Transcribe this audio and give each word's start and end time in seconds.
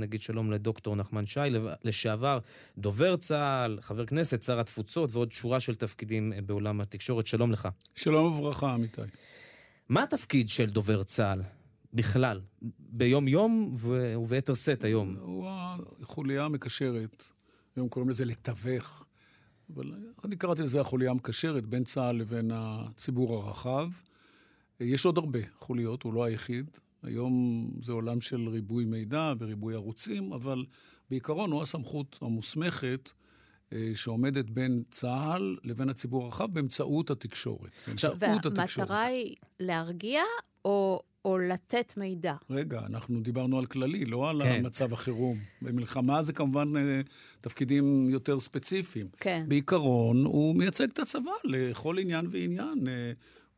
נגיד 0.00 0.22
שלום 0.22 0.52
לדוקטור 0.52 0.96
נחמן 0.96 1.26
שי, 1.26 1.40
לשעבר 1.84 2.38
דובר 2.78 3.16
צה"ל, 3.16 3.78
חבר 3.80 4.06
כנסת, 4.06 4.42
שר 4.42 4.60
התפוצות 4.60 5.10
ועוד 5.12 5.32
שורה 5.32 5.60
של 5.60 5.74
תפקידים 5.74 6.32
בעולם 6.46 6.80
התקשורת. 6.80 7.26
שלום 7.26 7.52
לך. 7.52 7.68
שלום 7.94 8.32
וברכה, 8.32 8.74
עמיתי. 8.74 9.02
מה 9.88 10.02
התפקיד 10.02 10.48
של 10.48 10.70
דובר 10.70 11.02
צה"ל 11.02 11.42
בכלל, 11.94 12.40
ביום-יום 12.78 13.74
וביתר 14.16 14.54
שאת 14.54 14.84
היום? 14.84 15.16
הוא 15.20 15.48
החוליה 16.02 16.44
המקשרת, 16.44 17.24
היום 17.76 17.88
קוראים 17.88 18.10
לזה 18.10 18.24
לתווך, 18.24 19.06
אבל 19.74 19.92
אני 20.24 20.36
קראתי 20.36 20.62
לזה 20.62 20.80
החוליה 20.80 21.10
המקשרת 21.10 21.66
בין 21.66 21.84
צה"ל 21.84 22.16
לבין 22.16 22.50
הציבור 22.54 23.34
הרחב. 23.34 23.88
יש 24.80 25.04
עוד 25.04 25.18
הרבה 25.18 25.38
חוליות, 25.58 26.02
הוא 26.02 26.14
לא 26.14 26.24
היחיד. 26.24 26.70
היום 27.02 27.70
זה 27.82 27.92
עולם 27.92 28.20
של 28.20 28.48
ריבוי 28.48 28.84
מידע 28.84 29.32
וריבוי 29.38 29.74
ערוצים, 29.74 30.32
אבל 30.32 30.64
בעיקרון 31.10 31.52
הוא 31.52 31.62
הסמכות 31.62 32.18
המוסמכת 32.22 33.12
אה, 33.72 33.90
שעומדת 33.94 34.50
בין 34.50 34.82
צה"ל 34.90 35.56
לבין 35.64 35.88
הציבור 35.88 36.24
הרחב 36.24 36.52
באמצעות 36.52 37.10
התקשורת. 37.10 37.70
באמצעות 37.86 38.16
והמטרה 38.20 39.02
היא 39.02 39.34
להרגיע 39.60 40.22
או, 40.64 41.00
או 41.24 41.38
לתת 41.38 41.94
מידע? 41.96 42.34
רגע, 42.50 42.80
אנחנו 42.86 43.20
דיברנו 43.20 43.58
על 43.58 43.66
כללי, 43.66 44.04
לא 44.04 44.30
על 44.30 44.42
כן. 44.42 44.66
מצב 44.66 44.92
החירום. 44.92 45.38
במלחמה 45.62 46.22
זה 46.22 46.32
כמובן 46.32 46.76
אה, 46.76 47.00
תפקידים 47.40 48.10
יותר 48.10 48.40
ספציפיים. 48.40 49.08
כן. 49.20 49.44
בעיקרון, 49.48 50.24
הוא 50.24 50.56
מייצג 50.56 50.90
את 50.90 50.98
הצבא 50.98 51.32
לכל 51.44 51.98
עניין 51.98 52.26
ועניין. 52.30 52.78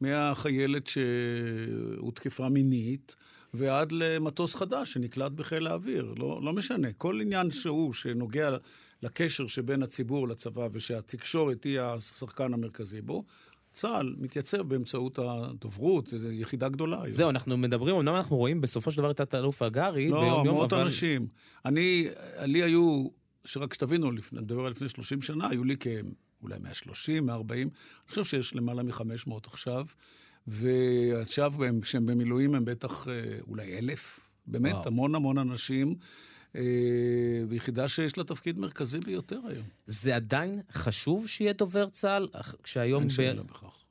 מהחיילת 0.00 0.86
שהותקפה 0.86 2.48
מינית 2.48 3.16
ועד 3.54 3.92
למטוס 3.92 4.54
חדש 4.54 4.92
שנקלט 4.92 5.32
בחיל 5.32 5.66
האוויר. 5.66 6.14
לא, 6.18 6.40
לא 6.42 6.52
משנה. 6.52 6.92
כל 6.92 7.20
עניין 7.20 7.50
שהוא 7.50 7.92
שנוגע 7.92 8.56
לקשר 9.02 9.46
שבין 9.46 9.82
הציבור 9.82 10.28
לצבא 10.28 10.68
ושהתקשורת 10.72 11.64
היא 11.64 11.80
השחקן 11.80 12.54
המרכזי 12.54 13.00
בו, 13.00 13.24
צה"ל 13.72 14.14
מתייצב 14.18 14.62
באמצעות 14.62 15.18
הדוברות, 15.18 16.06
זו 16.06 16.30
יחידה 16.30 16.68
גדולה 16.68 17.02
היום. 17.02 17.12
זהו, 17.12 17.30
אנחנו 17.30 17.56
מדברים, 17.56 17.96
אמנם 17.96 18.14
אנחנו 18.14 18.36
רואים 18.36 18.60
בסופו 18.60 18.90
של 18.90 18.98
דבר 18.98 19.10
את 19.10 19.16
תת-אלוף 19.16 19.62
הגרי 19.62 20.08
לא, 20.08 20.20
ביום-יום, 20.20 20.38
אבל... 20.38 20.46
לא, 20.46 20.52
מאות 20.52 20.72
אנשים. 20.72 21.26
אני, 21.64 22.08
לי 22.42 22.62
היו, 22.62 23.06
שרק 23.44 23.74
שתבינו, 23.74 24.10
אני 24.10 24.20
מדבר 24.32 24.64
על 24.64 24.70
לפני 24.70 24.88
30 24.88 25.22
שנה, 25.22 25.48
היו 25.48 25.64
לי 25.64 25.76
כאולי 26.40 26.54
130, 26.62 27.26
140, 27.26 27.68
אני 27.68 28.08
חושב 28.08 28.24
שיש 28.24 28.54
למעלה 28.54 28.82
מ-500 28.82 29.32
עכשיו. 29.46 29.86
ועכשיו, 30.46 31.54
כשהם 31.82 32.06
במילואים, 32.06 32.54
הם 32.54 32.64
בטח 32.64 33.08
אה, 33.08 33.38
אולי 33.48 33.78
אלף. 33.78 34.30
באמת, 34.46 34.72
וואו. 34.72 34.86
המון 34.86 35.14
המון 35.14 35.38
אנשים. 35.38 35.94
אה, 36.56 36.62
ויחידה 37.48 37.88
שיש 37.88 38.18
לה 38.18 38.24
תפקיד 38.24 38.58
מרכזי 38.58 38.98
ביותר 38.98 39.40
היום. 39.48 39.64
זה 39.86 40.16
עדיין 40.16 40.60
חשוב 40.72 41.28
שיהיה 41.28 41.52
דובר 41.52 41.88
צה"ל? 41.88 42.28
כשהיום... 42.62 43.00
אין 43.00 43.10
שאלה 43.10 43.42
בכך. 43.42 43.84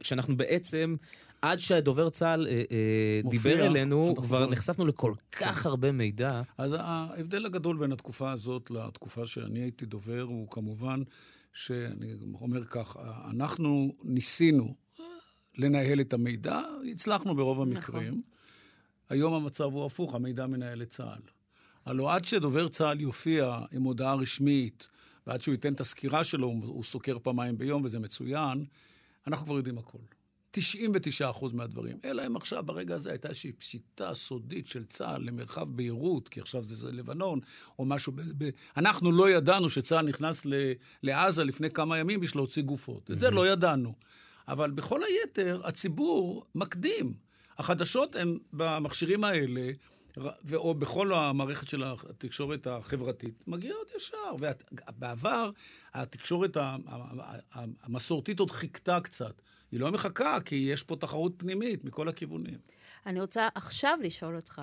כשאנחנו 0.00 0.36
בעצם, 0.36 0.96
עד 1.50 1.58
שהדובר 1.58 2.10
צה"ל 2.10 2.46
אה, 2.46 3.20
דיבר 3.30 3.66
אלינו, 3.66 4.14
כבר 4.16 4.50
נחשפנו 4.50 4.86
לכל 4.86 5.12
כך 5.32 5.66
הרבה 5.66 5.92
מידע. 5.92 6.42
אז 6.58 6.74
ההבדל 6.78 7.46
הגדול 7.46 7.76
בין 7.76 7.92
התקופה 7.92 8.32
הזאת 8.32 8.70
לתקופה 8.70 9.26
שאני 9.26 9.58
הייתי 9.58 9.86
דובר, 9.86 10.22
הוא 10.22 10.48
כמובן 10.50 11.02
שאני 11.52 12.14
אומר 12.40 12.64
כך, 12.64 12.96
אנחנו 13.30 13.92
ניסינו 14.04 14.74
לנהל 15.58 16.00
את 16.00 16.12
המידע, 16.12 16.60
הצלחנו 16.92 17.36
ברוב 17.36 17.56
נכון. 17.56 17.76
המקרים. 17.76 18.08
נכון. 18.08 18.20
היום 19.08 19.34
המצב 19.34 19.64
הוא 19.64 19.86
הפוך, 19.86 20.14
המידע 20.14 20.46
מנהל 20.46 20.82
את 20.82 20.90
צה"ל. 20.90 21.22
הלוא 21.84 22.12
עד 22.12 22.24
שדובר 22.24 22.68
צה"ל 22.68 23.00
יופיע 23.00 23.58
עם 23.72 23.82
הודעה 23.82 24.14
רשמית, 24.14 24.88
ועד 25.26 25.42
שהוא 25.42 25.52
ייתן 25.52 25.72
את 25.72 25.80
הסקירה 25.80 26.24
שלו, 26.24 26.46
הוא 26.46 26.84
סוקר 26.84 27.18
פעמיים 27.22 27.58
ביום 27.58 27.84
וזה 27.84 27.98
מצוין, 27.98 28.64
אנחנו 29.26 29.46
כבר 29.46 29.56
יודעים 29.56 29.78
הכל. 29.78 30.15
99 30.60 31.30
אחוז 31.30 31.52
מהדברים. 31.52 31.98
אלא 32.04 32.26
אם 32.26 32.36
עכשיו, 32.36 32.62
ברגע 32.62 32.94
הזה, 32.94 33.10
הייתה 33.10 33.28
איזושהי 33.28 33.52
פשיטה 33.52 34.14
סודית 34.14 34.66
של 34.66 34.84
צה"ל 34.84 35.22
למרחב 35.22 35.68
ביירות, 35.70 36.28
כי 36.28 36.40
עכשיו 36.40 36.62
זה, 36.62 36.76
זה 36.76 36.92
לבנון, 36.92 37.40
או 37.78 37.84
משהו... 37.84 38.12
ב, 38.12 38.20
ב, 38.38 38.50
אנחנו 38.76 39.12
לא 39.12 39.30
ידענו 39.30 39.70
שצה"ל 39.70 40.06
נכנס 40.08 40.46
ל, 40.46 40.54
לעזה 41.02 41.44
לפני 41.44 41.70
כמה 41.70 41.98
ימים 41.98 42.20
בשביל 42.20 42.40
להוציא 42.40 42.62
גופות. 42.62 43.10
את 43.10 43.20
זה 43.20 43.30
לא 43.30 43.48
ידענו. 43.48 43.94
אבל 44.48 44.70
בכל 44.70 45.00
היתר, 45.04 45.60
הציבור 45.64 46.44
מקדים. 46.54 47.14
החדשות 47.58 48.16
הן 48.16 48.38
במכשירים 48.52 49.24
האלה, 49.24 49.70
או 50.54 50.74
בכל 50.74 51.14
המערכת 51.14 51.68
של 51.68 51.82
התקשורת 51.84 52.66
החברתית, 52.66 53.44
מגיעות 53.46 53.90
ישר. 53.96 54.34
ובעבר, 54.40 55.50
התקשורת 55.94 56.56
המסורתית 57.84 58.40
עוד 58.40 58.50
חיכתה 58.50 59.00
קצת. 59.00 59.42
היא 59.76 59.82
לא 59.82 59.92
מחכה, 59.92 60.38
כי 60.44 60.54
יש 60.54 60.82
פה 60.82 60.96
תחרות 60.96 61.32
פנימית 61.36 61.84
מכל 61.84 62.08
הכיוונים. 62.08 62.58
אני 63.06 63.20
רוצה 63.20 63.48
עכשיו 63.54 63.98
לשאול 64.02 64.36
אותך, 64.36 64.62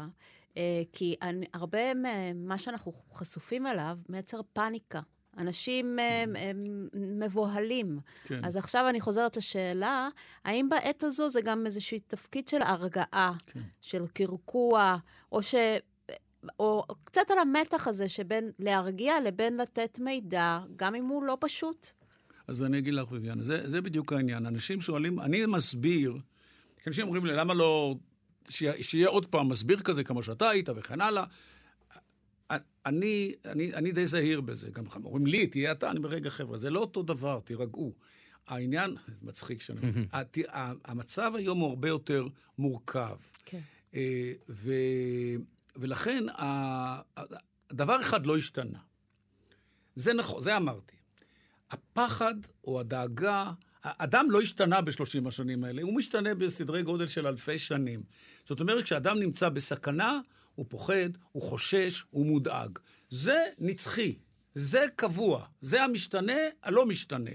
אה, 0.58 0.82
כי 0.92 1.16
אני, 1.22 1.46
הרבה 1.54 1.94
ממה 1.94 2.58
שאנחנו 2.58 2.92
חשופים 3.14 3.68
אליו 3.68 3.98
מייצר 4.10 4.42
פאניקה. 4.54 5.02
אנשים 5.38 6.00
הם, 6.00 6.36
הם 6.36 6.88
מבוהלים. 6.94 8.00
כן. 8.24 8.46
אז 8.46 8.56
עכשיו 8.56 8.90
אני 8.90 9.02
חוזרת 9.02 9.38
לשאלה, 9.38 10.10
האם 10.46 10.70
בעת 10.70 11.04
הזו 11.04 11.30
זה 11.30 11.42
גם 11.42 11.66
איזשהו 11.66 11.98
תפקיד 12.08 12.48
של 12.48 12.62
הרגעה, 12.62 13.34
כן. 13.48 13.62
של 13.82 14.08
קרקוע, 14.08 14.98
או 15.32 15.44
ש... 15.44 15.56
או 16.60 16.84
קצת 17.06 17.32
על 17.32 17.38
המתח 17.38 17.88
הזה 17.88 18.10
שבין 18.10 18.52
להרגיע 18.60 19.22
לבין 19.22 19.58
לתת 19.58 20.00
מידע, 20.00 20.60
גם 20.76 20.96
אם 20.96 21.06
הוא 21.06 21.24
לא 21.24 21.38
פשוט. 21.40 21.88
אז 22.48 22.64
אני 22.64 22.78
אגיד 22.78 22.94
לך, 22.94 23.12
ויviana, 23.12 23.42
זה, 23.42 23.70
זה 23.70 23.82
בדיוק 23.82 24.14
העניין. 24.14 24.46
אנשים 24.46 24.82
שואלים, 24.82 25.20
אני 25.20 25.46
מסביר, 25.46 26.18
אנשים 26.88 27.06
אומרים 27.06 27.26
לי, 27.26 27.34
למה 27.34 27.54
לא, 27.54 27.96
שיהיה 28.82 29.08
עוד 29.08 29.26
פעם 29.26 29.50
מסביר 29.50 29.80
כזה 29.80 30.04
כמו 30.04 30.24
שאתה 30.24 30.50
היית 30.50 30.70
וכן 30.76 31.02
הלאה. 31.02 31.24
אני, 32.86 33.36
אני, 33.46 33.74
אני 33.74 33.92
די 33.92 34.08
זהיר 34.08 34.42
בזה. 34.42 34.72
גם 34.72 34.84
אומרים 35.04 35.26
לי, 35.26 35.48
תהיה 35.48 35.72
אתה, 35.72 35.90
אני 35.90 35.98
אומר, 35.98 36.10
רגע, 36.10 36.30
חבר'ה, 36.30 36.58
זה 36.58 36.70
לא 36.70 36.80
אותו 36.80 37.04
דבר, 37.04 37.40
תירגעו. 37.40 37.94
העניין, 38.48 38.96
זה 39.08 39.26
מצחיק 39.26 39.62
שאני 39.62 39.80
אומר, 39.80 40.04
המצב 40.86 41.32
היום 41.36 41.60
הוא 41.60 41.70
הרבה 41.70 41.88
יותר 41.88 42.28
מורכב. 42.58 43.16
כן. 43.46 43.60
אה, 43.96 44.34
ו, 44.50 44.74
ולכן, 45.76 46.24
דבר 47.74 48.02
אחד 48.02 48.26
לא 48.26 48.38
השתנה. 48.38 48.80
זה 49.96 50.14
נכון, 50.14 50.44
זה 50.44 50.58
אמרתי. 50.58 50.96
הפחד 51.74 52.36
או 52.68 52.80
הדאגה, 52.80 53.52
האדם 53.84 54.32
לא 54.32 54.42
השתנה 54.42 54.82
בשלושים 54.82 55.28
השנים 55.28 55.64
האלה, 55.64 55.82
הוא 55.82 55.96
משתנה 55.96 56.36
בסדרי 56.36 56.84
גודל 56.84 57.08
של 57.08 57.28
אלפי 57.28 57.60
שנים. 57.60 58.04
זאת 58.46 58.60
אומרת, 58.60 58.84
כשאדם 58.84 59.20
נמצא 59.20 59.50
בסכנה, 59.50 60.20
הוא 60.56 60.66
פוחד, 60.70 61.10
הוא 61.32 61.44
חושש, 61.44 62.04
הוא 62.10 62.26
מודאג. 62.26 62.80
זה 63.10 63.44
נצחי, 63.60 64.16
זה 64.56 64.86
קבוע, 64.96 65.46
זה 65.62 65.84
המשתנה, 65.84 66.38
הלא 66.64 66.86
משתנה. 66.86 67.32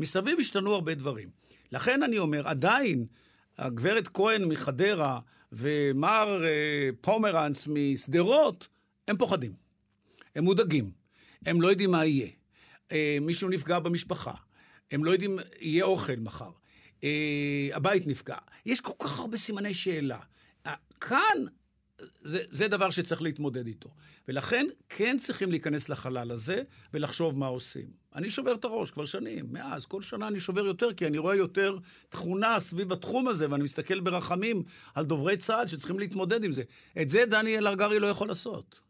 מסביב 0.00 0.40
השתנו 0.40 0.74
הרבה 0.74 0.94
דברים. 0.94 1.28
לכן 1.72 2.02
אני 2.02 2.18
אומר, 2.18 2.48
עדיין, 2.48 3.06
הגברת 3.58 4.08
כהן 4.08 4.44
מחדרה 4.44 5.20
ומר 5.52 6.44
אה, 6.44 6.88
פומרנס 7.00 7.68
משדרות, 7.70 8.68
הם 9.08 9.16
פוחדים. 9.16 9.52
הם 10.36 10.44
מודאגים. 10.44 10.90
הם 11.46 11.62
לא 11.62 11.68
יודעים 11.68 11.90
מה 11.90 12.04
יהיה. 12.04 12.28
אה, 12.92 13.18
מישהו 13.20 13.48
נפגע 13.48 13.78
במשפחה. 13.78 14.34
הם 14.90 15.04
לא 15.04 15.10
יודעים, 15.10 15.38
יהיה 15.60 15.84
אוכל 15.84 16.16
מחר. 16.18 16.50
אה, 17.04 17.68
הבית 17.72 18.06
נפגע. 18.06 18.36
יש 18.66 18.80
כל 18.80 18.92
כך 18.98 19.18
הרבה 19.18 19.36
סימני 19.36 19.74
שאלה. 19.74 20.18
כאן 21.00 21.44
זה, 22.20 22.42
זה 22.50 22.68
דבר 22.68 22.90
שצריך 22.90 23.22
להתמודד 23.22 23.66
איתו. 23.66 23.88
ולכן 24.28 24.66
כן 24.88 25.16
צריכים 25.20 25.50
להיכנס 25.50 25.88
לחלל 25.88 26.30
הזה 26.30 26.62
ולחשוב 26.94 27.38
מה 27.38 27.46
עושים. 27.46 27.90
אני 28.14 28.30
שובר 28.30 28.54
את 28.54 28.64
הראש 28.64 28.90
כבר 28.90 29.04
שנים, 29.04 29.46
מאז, 29.52 29.86
כל 29.86 30.02
שנה 30.02 30.28
אני 30.28 30.40
שובר 30.40 30.66
יותר, 30.66 30.94
כי 30.94 31.06
אני 31.06 31.18
רואה 31.18 31.34
יותר 31.34 31.78
תכונה 32.08 32.60
סביב 32.60 32.92
התחום 32.92 33.28
הזה, 33.28 33.50
ואני 33.50 33.64
מסתכל 33.64 34.00
ברחמים 34.00 34.62
על 34.94 35.04
דוברי 35.04 35.36
צה"ל 35.36 35.68
שצריכים 35.68 35.98
להתמודד 35.98 36.44
עם 36.44 36.52
זה. 36.52 36.62
את 37.02 37.08
זה 37.08 37.24
דניאל 37.26 37.68
ארגרי 37.68 37.98
לא 37.98 38.06
יכול 38.06 38.28
לעשות. 38.28 38.80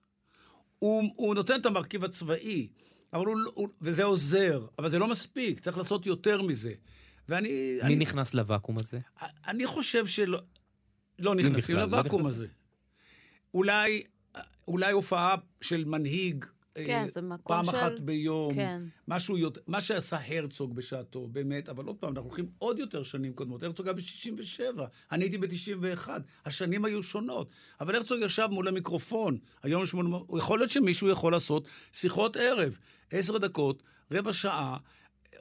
הוא, 0.78 1.02
הוא 1.16 1.34
נותן 1.34 1.60
את 1.60 1.66
המרכיב 1.66 2.04
הצבאי, 2.04 2.68
אבל 3.12 3.26
הוא, 3.26 3.36
הוא, 3.54 3.68
וזה 3.80 4.04
עוזר, 4.04 4.66
אבל 4.78 4.88
זה 4.88 4.98
לא 4.98 5.08
מספיק, 5.08 5.60
צריך 5.60 5.78
לעשות 5.78 6.06
יותר 6.06 6.42
מזה. 6.42 6.72
ואני... 7.28 7.48
מי 7.48 7.82
אני, 7.82 7.96
נכנס 7.96 8.34
לוואקום 8.34 8.76
הזה? 8.78 8.98
אני 9.46 9.66
חושב 9.66 10.06
שלא... 10.06 10.40
לא 11.18 11.34
נכנסים 11.34 11.76
לא 11.76 11.82
לוואקום 11.82 12.26
הזה. 12.26 12.46
אולי, 13.54 14.02
אולי 14.68 14.92
הופעה 14.92 15.34
של 15.60 15.84
מנהיג 15.84 16.44
כן, 16.74 17.06
זה 17.12 17.22
מקום 17.22 17.56
פעם 17.56 17.64
של... 17.64 17.70
אחת 17.70 18.00
ביום. 18.00 18.54
כן. 18.54 18.82
משהו 19.08 19.38
יותר, 19.38 19.60
מה 19.66 19.80
שעשה 19.80 20.16
הרצוג 20.28 20.74
בשעתו, 20.74 21.26
באמת, 21.26 21.68
אבל 21.68 21.84
עוד 21.84 21.96
פעם, 21.96 22.12
אנחנו 22.12 22.28
הולכים 22.28 22.48
עוד 22.58 22.78
יותר 22.78 23.02
שנים 23.02 23.32
קודמות. 23.32 23.62
הרצוג 23.62 23.86
היה 23.86 23.94
ב-67, 23.94 24.80
אני 25.12 25.24
הייתי 25.24 25.38
ב-91, 25.38 26.08
השנים 26.44 26.84
היו 26.84 27.02
שונות. 27.02 27.50
אבל 27.80 27.96
הרצוג 27.96 28.18
ישב 28.22 28.48
מול 28.50 28.68
המיקרופון, 28.68 29.38
היום 29.62 29.82
יש 29.82 29.94
מול... 29.94 30.06
יכול 30.38 30.58
להיות 30.58 30.70
שמישהו 30.70 31.08
יכול 31.08 31.32
לעשות 31.32 31.68
שיחות 31.92 32.36
ערב, 32.36 32.78
עשר 33.10 33.38
דקות, 33.38 33.82
רבע 34.12 34.32
שעה, 34.32 34.76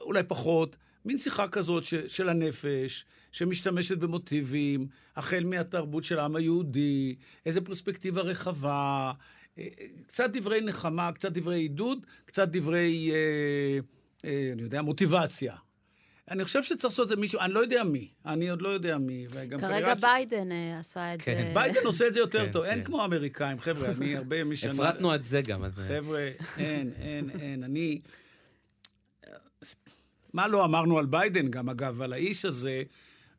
אולי 0.00 0.22
פחות, 0.22 0.76
מין 1.04 1.18
שיחה 1.18 1.48
כזאת 1.48 1.84
ש, 1.84 1.94
של 1.94 2.28
הנפש, 2.28 3.04
שמשתמשת 3.32 3.98
במוטיבים, 3.98 4.86
החל 5.16 5.44
מהתרבות 5.44 6.04
של 6.04 6.18
העם 6.18 6.36
היהודי, 6.36 7.14
איזו 7.46 7.64
פרספקטיבה 7.64 8.22
רחבה, 8.22 9.12
אה, 9.12 9.12
קצת 10.06 10.30
דברי 10.32 10.60
נחמה, 10.60 11.12
קצת 11.12 11.32
דברי 11.32 11.58
עידוד, 11.58 11.98
קצת 12.24 12.48
דברי, 12.48 13.10
אה, 13.12 13.78
אה, 14.24 14.50
אני 14.52 14.62
יודע, 14.62 14.82
מוטיבציה. 14.82 15.54
אני 16.30 16.44
חושב 16.44 16.62
שצריך 16.62 16.84
לעשות 16.84 17.04
את 17.04 17.08
זה 17.08 17.16
מישהו, 17.16 17.40
אני 17.40 17.52
לא 17.52 17.60
יודע 17.60 17.84
מי, 17.84 18.08
אני 18.26 18.50
עוד 18.50 18.62
לא 18.62 18.68
יודע 18.68 18.98
מי. 18.98 19.26
כרגע 19.60 19.94
ביידן 19.94 20.52
אה, 20.52 20.78
עשה 20.78 21.14
את 21.14 21.22
כן. 21.22 21.44
זה. 21.48 21.54
ביידן 21.54 21.80
עושה 21.84 22.06
את 22.06 22.14
זה 22.14 22.20
יותר 22.20 22.46
כן, 22.46 22.52
טוב, 22.52 22.64
כן. 22.64 22.70
אין 22.70 22.84
כמו 22.84 23.02
האמריקאים, 23.02 23.58
חבר'ה, 23.58 23.88
אני 23.90 24.16
הרבה 24.16 24.44
משנה... 24.52 24.72
הפרטנו 24.72 25.14
את 25.14 25.24
זה 25.24 25.40
גם. 25.46 25.64
חבר'ה, 25.88 26.30
אין, 26.58 26.92
אין, 27.00 27.30
אין, 27.40 27.64
אני... 27.64 28.00
מה 30.32 30.48
לא 30.48 30.64
אמרנו 30.64 30.98
על 30.98 31.06
ביידן 31.06 31.48
גם, 31.48 31.68
אגב, 31.68 32.02
על 32.02 32.12
האיש 32.12 32.44
הזה, 32.44 32.82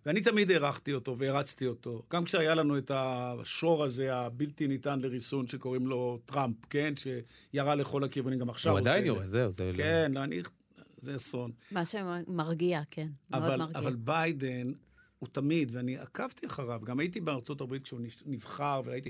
ואני 0.06 0.22
תמיד 0.22 0.52
הערכתי 0.52 0.94
אותו 0.94 1.18
והרצתי 1.18 1.68
אותו. 1.68 2.04
גם 2.14 2.24
כשהיה 2.26 2.56
לנו 2.56 2.78
את 2.78 2.92
השור 2.94 3.84
הזה, 3.84 4.16
הבלתי 4.16 4.68
ניתן 4.68 5.00
לריסון, 5.00 5.48
שקוראים 5.48 5.88
לו 5.88 6.20
טראמפ, 6.26 6.66
כן? 6.70 6.94
שירה 6.96 7.76
לכל 7.76 8.04
הכיוונים, 8.04 8.40
גם 8.40 8.50
עכשיו 8.50 8.72
הוא 8.72 8.80
עושה 8.80 8.90
את 8.90 9.04
זה. 9.04 9.10
הוא 9.10 9.18
עדיין 9.18 9.18
יורה, 9.18 9.28
זהו, 9.28 9.52
זה... 9.52 9.72
כן, 9.76 10.12
לא, 10.16 10.24
אני... 10.24 10.42
זה 10.98 11.16
אסון. 11.16 11.52
מה 11.72 11.86
שמרגיע, 11.86 12.82
כן. 12.92 13.08
אבל, 13.34 13.48
מאוד 13.48 13.60
מרגיע. 13.60 13.80
אבל 13.80 13.96
ביידן, 13.96 14.72
הוא 15.20 15.30
תמיד, 15.32 15.76
ואני 15.76 15.98
עקבתי 15.98 16.48
אחריו, 16.48 16.82
גם 16.84 17.00
הייתי 17.00 17.22
בארצות 17.22 17.62
הברית 17.62 17.84
כשהוא 17.84 18.00
נבחר, 18.26 18.82
וראיתי... 18.86 19.10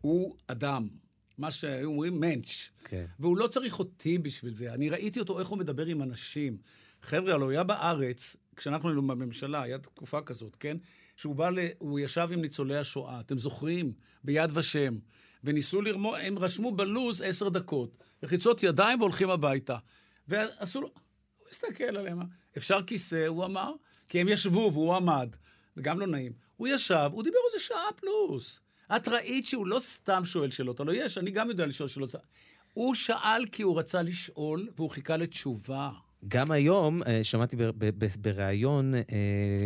הוא 0.00 0.36
אדם. 0.46 0.88
מה 1.38 1.50
שהיו 1.50 1.88
אומרים 1.88 2.20
מענץ'. 2.20 2.70
כן. 2.84 3.04
והוא 3.18 3.36
לא 3.36 3.46
צריך 3.46 3.78
אותי 3.78 4.18
בשביל 4.18 4.54
זה. 4.54 4.74
אני 4.74 4.90
ראיתי 4.90 5.20
אותו, 5.20 5.40
איך 5.40 5.48
הוא 5.48 5.58
מדבר 5.58 5.86
עם 5.86 6.02
אנשים. 6.02 6.56
חבר'ה, 7.02 7.34
הלוא 7.34 7.44
הוא 7.44 7.52
היה 7.52 7.64
בארץ, 7.64 8.36
כשאנחנו 8.58 8.88
היינו 8.88 9.06
בממשלה, 9.06 9.62
הייתה 9.62 9.90
תקופה 9.90 10.20
כזאת, 10.20 10.56
כן? 10.60 10.76
שהוא 11.16 11.34
בא, 11.34 11.50
ל... 11.50 11.58
הוא 11.78 12.00
ישב 12.00 12.28
עם 12.32 12.40
ניצולי 12.40 12.76
השואה, 12.76 13.20
אתם 13.20 13.38
זוכרים? 13.38 13.92
ביד 14.24 14.50
ושם. 14.54 14.98
וניסו 15.44 15.82
לרמור, 15.82 16.16
הם 16.16 16.38
רשמו 16.38 16.72
בלוז 16.72 17.22
עשר 17.22 17.48
דקות, 17.48 18.04
לחיצות 18.22 18.62
ידיים 18.62 19.00
והולכים 19.00 19.30
הביתה. 19.30 19.76
ועשו 20.28 20.80
לו, 20.80 20.88
הוא 21.38 21.48
הסתכל 21.50 21.84
עליהם, 21.84 22.18
אפשר 22.56 22.82
כיסא, 22.82 23.26
הוא 23.26 23.44
אמר, 23.44 23.72
כי 24.08 24.20
הם 24.20 24.28
ישבו 24.28 24.70
והוא 24.72 24.94
עמד, 24.94 25.36
זה 25.76 25.82
גם 25.82 26.00
לא 26.00 26.06
נעים. 26.06 26.32
הוא 26.56 26.68
ישב, 26.68 27.10
הוא 27.12 27.22
דיבר 27.22 27.38
איזה 27.52 27.64
שעה 27.64 27.92
פלוס. 27.96 28.60
את 28.96 29.08
ראית 29.08 29.46
שהוא 29.46 29.66
לא 29.66 29.80
סתם 29.80 30.24
שואל 30.24 30.50
שאלות, 30.50 30.80
הלוא 30.80 30.94
יש, 30.94 31.18
אני 31.18 31.30
גם 31.30 31.48
יודע 31.48 31.66
לשאול 31.66 31.88
שאלות. 31.88 32.14
הוא 32.72 32.94
שאל 32.94 33.46
כי 33.52 33.62
הוא 33.62 33.78
רצה 33.78 34.02
לשאול, 34.02 34.68
והוא 34.76 34.90
חיכה 34.90 35.16
לתשובה. 35.16 35.90
גם 36.28 36.50
היום, 36.50 37.02
אה, 37.02 37.24
שמעתי 37.24 37.56
בריאיון... 38.18 38.94
אה, 38.94 39.00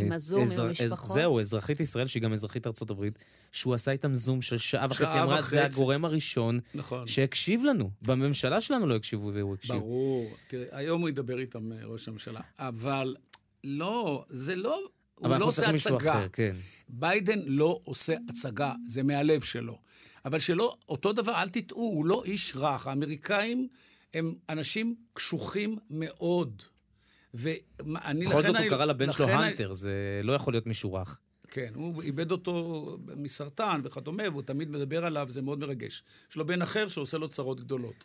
עם 0.07 0.13
הזום, 0.13 0.43
עם 0.53 0.61
המשפחות. 0.61 1.15
זהו, 1.15 1.41
אזרחית 1.41 1.81
ישראל, 1.81 2.07
שהיא 2.07 2.23
גם 2.23 2.33
אזרחית 2.33 2.67
ארצות 2.67 2.91
הברית, 2.91 3.19
שהוא 3.53 3.75
עשה 3.75 3.91
איתם 3.91 4.15
זום 4.15 4.43
של 4.43 4.59
שעה 4.59 4.87
וחצי. 4.91 5.03
שעה 5.03 5.25
אמרה, 5.25 5.43
זה 5.43 5.65
הגורם 5.65 6.05
הראשון 6.05 6.59
נכון. 6.75 7.07
שהקשיב 7.07 7.65
לנו. 7.65 7.91
בממשלה 8.03 8.61
שלנו 8.61 8.87
לא 8.87 8.97
הקשיבו 8.97 9.31
והוא 9.35 9.55
הקשיב. 9.55 9.77
ברור. 9.77 10.35
תראה, 10.49 10.67
היום 10.73 11.01
הוא 11.01 11.09
ידבר 11.09 11.39
איתם, 11.39 11.73
אה, 11.73 11.79
ראש 11.85 12.09
הממשלה. 12.09 12.41
אבל 12.59 13.15
לא, 13.65 14.25
זה 14.29 14.55
לא... 14.55 14.81
הוא 15.15 15.37
לא 15.37 15.45
עושה 15.45 15.71
הצגה. 15.71 16.13
אחר, 16.13 16.29
כן. 16.33 16.55
ביידן 16.89 17.39
לא 17.47 17.81
עושה 17.85 18.15
הצגה, 18.29 18.73
זה 18.89 19.03
מהלב 19.03 19.41
שלו. 19.41 19.79
אבל 20.25 20.39
שלא, 20.39 20.77
אותו 20.89 21.13
דבר, 21.13 21.33
אל 21.35 21.49
תטעו, 21.49 21.81
הוא 21.81 22.07
לא 22.07 22.23
איש 22.25 22.57
רך. 22.57 22.87
האמריקאים 22.87 23.69
הם 24.15 24.35
אנשים 24.49 24.97
קשוחים 25.15 25.79
מאוד. 25.91 26.63
ואני, 27.35 28.27
בכל 28.27 28.43
זאת 28.43 28.57
הוא 28.57 28.69
קרא 28.69 28.85
לבן 28.85 29.13
שלו 29.13 29.29
הנטר, 29.29 29.73
זה 29.73 30.21
לא 30.25 30.33
יכול 30.33 30.53
להיות 30.53 30.67
מישהו 30.67 30.95
רך. 30.95 31.19
כן, 31.49 31.73
הוא 31.75 32.03
איבד 32.03 32.31
אותו 32.33 32.99
מסרטן 33.17 33.81
וכדומה, 33.85 34.23
והוא 34.31 34.43
תמיד 34.43 34.71
מדבר 34.71 35.05
עליו, 35.05 35.29
זה 35.31 35.43
מאוד 35.43 35.59
מרגש. 35.59 36.05
יש 36.31 36.37
לו 36.37 36.47
בן 36.47 36.63
אחר 36.63 36.89
שעושה 36.89 37.19
לו 37.19 37.29
צרות 37.29 37.61
גדולות. 37.61 38.05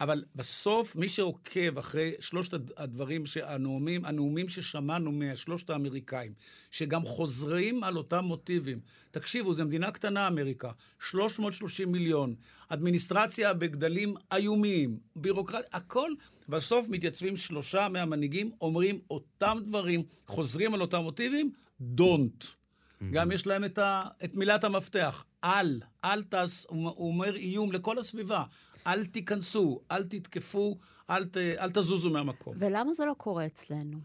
אבל 0.00 0.24
בסוף, 0.34 0.96
מי 0.96 1.08
שעוקב 1.08 1.78
אחרי 1.78 2.12
שלושת 2.20 2.54
הדברים, 2.76 3.24
הנאומים, 3.42 4.04
הנאומים 4.04 4.48
ששמענו 4.48 5.12
משלושת 5.12 5.70
האמריקאים, 5.70 6.32
שגם 6.70 7.04
חוזרים 7.04 7.84
על 7.84 7.96
אותם 7.96 8.24
מוטיבים. 8.24 8.80
תקשיבו, 9.10 9.54
זו 9.54 9.64
מדינה 9.64 9.90
קטנה, 9.90 10.28
אמריקה, 10.28 10.70
330 11.10 11.92
מיליון, 11.92 12.34
אדמיניסטרציה 12.68 13.54
בגדלים 13.54 14.14
איומיים, 14.32 14.98
בירוקרטיה, 15.16 15.68
הכל. 15.72 16.10
בסוף 16.48 16.88
מתייצבים 16.88 17.36
שלושה 17.36 17.88
מהמנהיגים, 17.88 18.50
אומרים 18.60 18.98
אותם 19.10 19.58
דברים, 19.66 20.02
חוזרים 20.26 20.74
על 20.74 20.80
אותם 20.80 21.02
מוטיבים, 21.02 21.50
don't. 21.96 22.44
Mm-hmm. 22.44 23.04
גם 23.12 23.32
יש 23.32 23.46
להם 23.46 23.64
את, 23.64 23.78
ה, 23.78 24.04
את 24.24 24.34
מילת 24.34 24.64
המפתח, 24.64 25.24
אל, 25.44 25.80
אל 26.04 26.22
תעש, 26.22 26.64
הוא 26.68 26.92
אומר 26.98 27.36
איום 27.36 27.72
לכל 27.72 27.98
הסביבה. 27.98 28.42
אל 28.88 29.06
תיכנסו, 29.06 29.80
אל 29.90 30.04
תתקפו, 30.04 30.78
אל, 31.10 31.24
ת, 31.24 31.36
אל 31.36 31.70
תזוזו 31.70 32.10
מהמקום. 32.10 32.54
ולמה 32.58 32.94
זה 32.94 33.06
לא 33.06 33.14
קורה 33.18 33.46
אצלנו? 33.46 33.98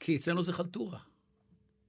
כי 0.00 0.16
אצלנו 0.16 0.42
זה 0.42 0.52
חלטורה. 0.52 0.98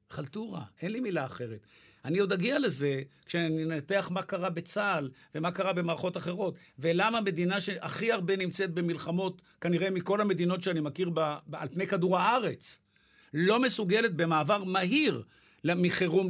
חלטורה, 0.09 0.63
אין 0.81 0.91
לי 0.91 0.99
מילה 0.99 1.25
אחרת. 1.25 1.59
אני 2.05 2.19
עוד 2.19 2.31
אגיע 2.33 2.59
לזה 2.59 3.01
כשאני 3.25 3.63
אנתח 3.63 4.09
מה 4.11 4.21
קרה 4.21 4.49
בצה"ל 4.49 5.09
ומה 5.35 5.51
קרה 5.51 5.73
במערכות 5.73 6.17
אחרות, 6.17 6.55
ולמה 6.79 7.21
מדינה 7.21 7.61
שהכי 7.61 8.11
הרבה 8.11 8.35
נמצאת 8.35 8.71
במלחמות, 8.71 9.41
כנראה 9.61 9.89
מכל 9.89 10.21
המדינות 10.21 10.61
שאני 10.61 10.79
מכיר 10.79 11.09
ב, 11.09 11.35
ב, 11.47 11.55
על 11.55 11.67
פני 11.67 11.87
כדור 11.87 12.17
הארץ, 12.17 12.79
לא 13.33 13.59
מסוגלת 13.59 14.15
במעבר 14.15 14.63
מהיר 14.63 15.23
מחירום, 15.65 16.27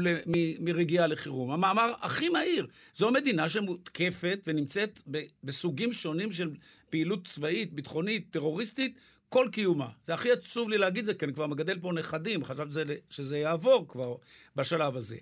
מרגיעה 0.59 1.07
לחירום. 1.07 1.51
המאמר 1.51 1.93
הכי 2.01 2.29
מהיר. 2.29 2.67
זו 2.95 3.11
מדינה 3.11 3.49
שמותקפת 3.49 4.39
ונמצאת 4.47 5.01
בסוגים 5.43 5.93
שונים 5.93 6.33
של 6.33 6.55
פעילות 6.89 7.27
צבאית, 7.27 7.73
ביטחונית, 7.73 8.27
טרוריסטית, 8.31 8.97
כל 9.29 9.47
קיומה. 9.51 9.89
זה 10.05 10.13
הכי 10.13 10.31
עצוב 10.31 10.69
לי 10.69 10.77
להגיד 10.77 11.05
זה, 11.05 11.13
כי 11.13 11.25
אני 11.25 11.33
כבר 11.33 11.47
מגדל 11.47 11.79
פה 11.79 11.93
נכדים, 11.93 12.43
חשבתי 12.43 12.71
שזה, 12.71 12.95
שזה 13.09 13.37
יעבור 13.37 13.87
כבר 13.87 14.15
בשלב 14.55 14.97
הזה. 14.97 15.17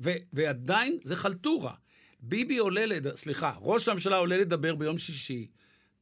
ו, 0.00 0.10
ועדיין 0.32 0.98
זה 1.04 1.16
חלטורה. 1.16 1.74
ביבי 2.20 2.58
עולה, 2.58 2.86
לד... 2.86 3.14
סליחה, 3.14 3.52
ראש 3.60 3.88
הממשלה 3.88 4.16
עולה 4.16 4.36
לדבר 4.36 4.74
ביום 4.74 4.98
שישי. 4.98 5.48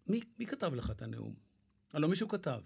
מי, 0.06 0.20
מי 0.38 0.46
כתב 0.46 0.74
לך 0.74 0.90
את 0.90 1.02
הנאום? 1.02 1.34
הלוא 1.92 2.08
מישהו 2.08 2.28
כתב. 2.28 2.58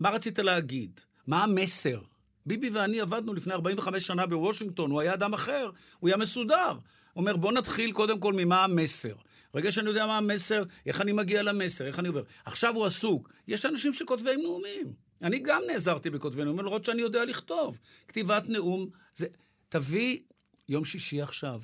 מה 0.00 0.10
רצית 0.10 0.38
להגיד? 0.38 1.00
מה 1.26 1.44
המסר? 1.44 2.00
ביבי 2.46 2.70
ואני 2.70 3.00
עבדנו 3.00 3.34
לפני 3.34 3.52
45 3.52 4.06
שנה 4.06 4.26
בוושינגטון, 4.26 4.90
הוא 4.90 5.00
היה 5.00 5.14
אדם 5.14 5.34
אחר, 5.34 5.70
הוא 5.98 6.08
היה 6.08 6.16
מסודר. 6.16 6.72
הוא 6.72 6.80
אומר, 7.16 7.36
בוא 7.36 7.52
נתחיל 7.52 7.92
קודם 7.92 8.20
כל 8.20 8.32
ממה 8.32 8.64
המסר. 8.64 9.14
ברגע 9.54 9.72
שאני 9.72 9.88
יודע 9.88 10.06
מה 10.06 10.18
המסר, 10.18 10.64
איך 10.86 11.00
אני 11.00 11.12
מגיע 11.12 11.42
למסר, 11.42 11.86
איך 11.86 11.98
אני 11.98 12.08
עובר. 12.08 12.22
עכשיו 12.44 12.74
הוא 12.74 12.86
עסוק. 12.86 13.32
יש 13.48 13.66
אנשים 13.66 13.92
שכותבי 13.92 14.36
נאומים. 14.36 14.92
אני 15.22 15.38
גם 15.38 15.62
נעזרתי 15.66 16.10
בכותבי 16.10 16.44
נאומים, 16.44 16.64
למרות 16.64 16.84
שאני 16.84 17.02
יודע 17.02 17.24
לכתוב. 17.24 17.78
כתיבת 18.08 18.48
נאום 18.48 18.86
זה... 19.14 19.26
תביא 19.68 20.18
יום 20.68 20.84
שישי 20.84 21.22
עכשיו, 21.22 21.60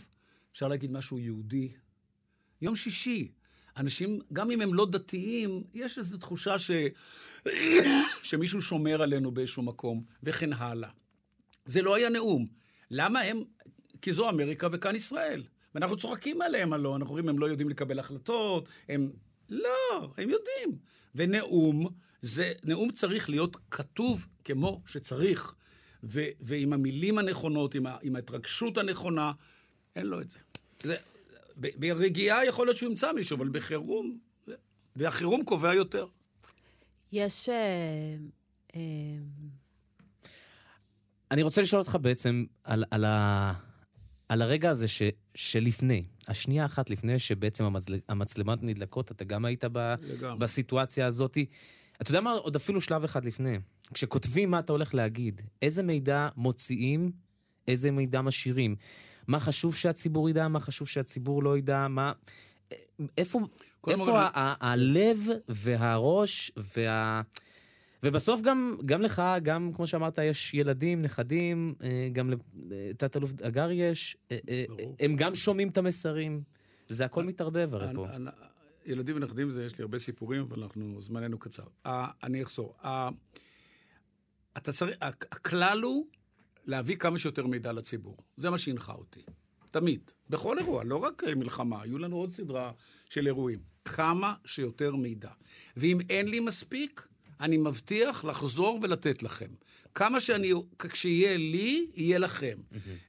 אפשר 0.52 0.68
להגיד 0.68 0.92
משהו 0.92 1.18
יהודי. 1.18 1.73
יום 2.62 2.76
שישי. 2.76 3.33
אנשים, 3.76 4.21
גם 4.33 4.50
אם 4.50 4.61
הם 4.61 4.75
לא 4.75 4.87
דתיים, 4.87 5.64
יש 5.75 5.99
איזו 5.99 6.18
תחושה 6.18 6.59
ש... 6.59 6.71
שמישהו 8.23 8.62
שומר 8.62 9.02
עלינו 9.02 9.30
באיזשהו 9.30 9.62
מקום, 9.62 10.04
וכן 10.23 10.52
הלאה. 10.52 10.88
זה 11.64 11.83
לא 11.83 11.95
היה 11.95 12.09
נאום. 12.09 12.47
למה 12.90 13.21
הם... 13.21 13.42
כי 14.02 14.12
זו 14.12 14.28
אמריקה 14.28 14.68
וכאן 14.73 14.95
ישראל. 14.95 15.42
ואנחנו 15.75 15.97
צוחקים 15.97 16.42
עליהם 16.42 16.73
הלא, 16.73 16.97
אנחנו 16.97 17.09
אומרים, 17.09 17.28
הם 17.28 17.38
לא 17.38 17.47
יודעים 17.47 17.68
לקבל 17.68 17.99
החלטות, 17.99 18.68
הם... 18.88 19.11
לא, 19.49 20.12
הם 20.16 20.30
יודעים. 20.30 20.78
ונאום, 21.14 21.88
זה... 22.23 22.52
נאום 22.64 22.92
צריך 22.92 23.30
להיות 23.30 23.56
כתוב 23.71 24.26
כמו 24.45 24.83
שצריך. 24.87 25.54
ו... 26.04 26.21
ועם 26.40 26.73
המילים 26.73 27.18
הנכונות, 27.18 27.75
עם, 27.75 27.87
ה... 27.87 27.97
עם 28.02 28.16
ההתרגשות 28.16 28.78
הנכונה, 28.78 29.33
אין 29.97 30.06
לו 30.06 30.21
את 30.21 30.30
זה. 30.30 30.38
זה... 30.83 30.97
ברגיעה 31.57 32.47
יכול 32.47 32.67
להיות 32.67 32.77
שהוא 32.77 32.91
ימצא 32.91 33.13
מישהו, 33.13 33.37
אבל 33.37 33.49
בחירום, 33.49 34.19
והחירום 34.97 35.45
קובע 35.45 35.75
יותר. 35.75 36.07
יש... 37.13 37.49
אה, 37.49 38.17
אה, 38.75 38.81
אני 41.31 41.43
רוצה 41.43 41.63
לשאול 41.63 41.81
אותך 41.81 41.99
בעצם 42.01 42.45
על, 42.65 42.85
על, 42.91 43.05
ה, 43.05 43.53
על 44.29 44.43
הרגע 44.43 44.71
הזה 44.71 44.89
ש, 44.89 45.03
שלפני, 45.35 46.05
השנייה 46.29 46.65
אחת 46.65 46.91
לפני 46.91 47.19
שבעצם 47.19 47.65
המצל, 47.65 47.99
המצלמות 48.09 48.63
נדלקות, 48.63 49.11
אתה 49.13 49.25
גם 49.25 49.45
היית 49.45 49.65
ב, 49.73 49.95
בסיטואציה 50.39 51.07
הזאת. 51.07 51.39
אתה 52.01 52.11
יודע 52.11 52.21
מה, 52.21 52.33
עוד 52.33 52.57
אפילו 52.57 52.81
שלב 52.81 53.05
אחד 53.05 53.25
לפני. 53.25 53.59
כשכותבים 53.95 54.51
מה 54.51 54.59
אתה 54.59 54.73
הולך 54.73 54.95
להגיד, 54.95 55.41
איזה 55.63 55.83
מידע 55.83 56.29
מוציאים, 56.37 57.13
איזה 57.68 57.90
מידע 57.90 58.20
משאירים. 58.20 58.76
מה 59.28 59.40
חשוב 59.40 59.75
שהציבור 59.75 60.30
ידע, 60.30 60.49
מה 60.49 60.61
חשוב 60.61 60.88
שהציבור 60.88 61.42
לא 61.42 61.58
ידע, 61.58 61.88
מה... 61.88 62.12
איפה, 63.18 63.40
איפה 63.88 64.20
ה- 64.20 64.30
ה- 64.40 64.70
הלב 64.73 65.18
והראש 65.49 66.52
וה... 66.76 67.23
ובסוף 68.02 68.40
גם, 68.40 68.76
גם 68.85 69.02
לך, 69.02 69.23
גם 69.42 69.70
כמו 69.75 69.87
שאמרת, 69.87 70.18
יש 70.18 70.54
ילדים, 70.54 71.02
נכדים, 71.02 71.75
אה, 71.82 72.08
גם 72.12 72.30
לתת-אלוף 72.70 73.30
אגר 73.42 73.70
יש, 73.70 74.16
אה, 74.30 74.38
אה, 74.49 74.64
הם 75.00 75.16
גם 75.16 75.35
שומעים 75.35 75.68
את 75.68 75.78
המסרים. 75.78 76.42
זה 76.88 77.04
הכל 77.04 77.25
מתערבב 77.25 77.75
הרי 77.75 77.94
פה. 77.94 78.06
ילדים 78.87 79.16
ונכדים 79.16 79.50
זה, 79.50 79.64
יש 79.64 79.78
לי 79.78 79.82
הרבה 79.82 79.99
סיפורים, 79.99 80.42
אבל 80.42 80.62
אנחנו, 80.62 81.00
זמננו 81.00 81.38
קצר. 81.38 81.64
אני 82.23 82.42
אחזור. 82.42 82.75
אתה 84.56 84.73
צריך, 84.73 84.96
הכלל 85.00 85.82
הוא 85.82 86.06
להביא 86.66 86.96
כמה 86.96 87.18
שיותר 87.18 87.46
מידע 87.46 87.73
לציבור. 87.73 88.16
זה 88.37 88.50
מה 88.50 88.58
שהנחה 88.58 88.92
אותי. 88.92 89.23
תמיד. 89.70 90.00
בכל 90.30 90.58
אירוע, 90.58 90.85
לא 90.85 90.96
רק 90.96 91.23
מלחמה, 91.37 91.82
היו 91.82 91.99
לנו 91.99 92.16
עוד 92.16 92.32
סדרה 92.32 92.73
של 93.08 93.26
אירועים. 93.26 93.58
כמה 93.85 94.35
שיותר 94.44 94.96
מידע. 94.96 95.30
ואם 95.76 95.99
אין 96.11 96.28
לי 96.28 96.40
מספיק, 96.40 97.08
אני 97.40 97.57
מבטיח 97.57 98.25
לחזור 98.25 98.78
ולתת 98.83 99.23
לכם. 99.23 99.47
כמה 99.95 100.21
שאני, 100.21 100.52
כשיהיה 100.78 101.37
לי, 101.37 101.87
יהיה 101.95 102.19
לכם. 102.19 102.57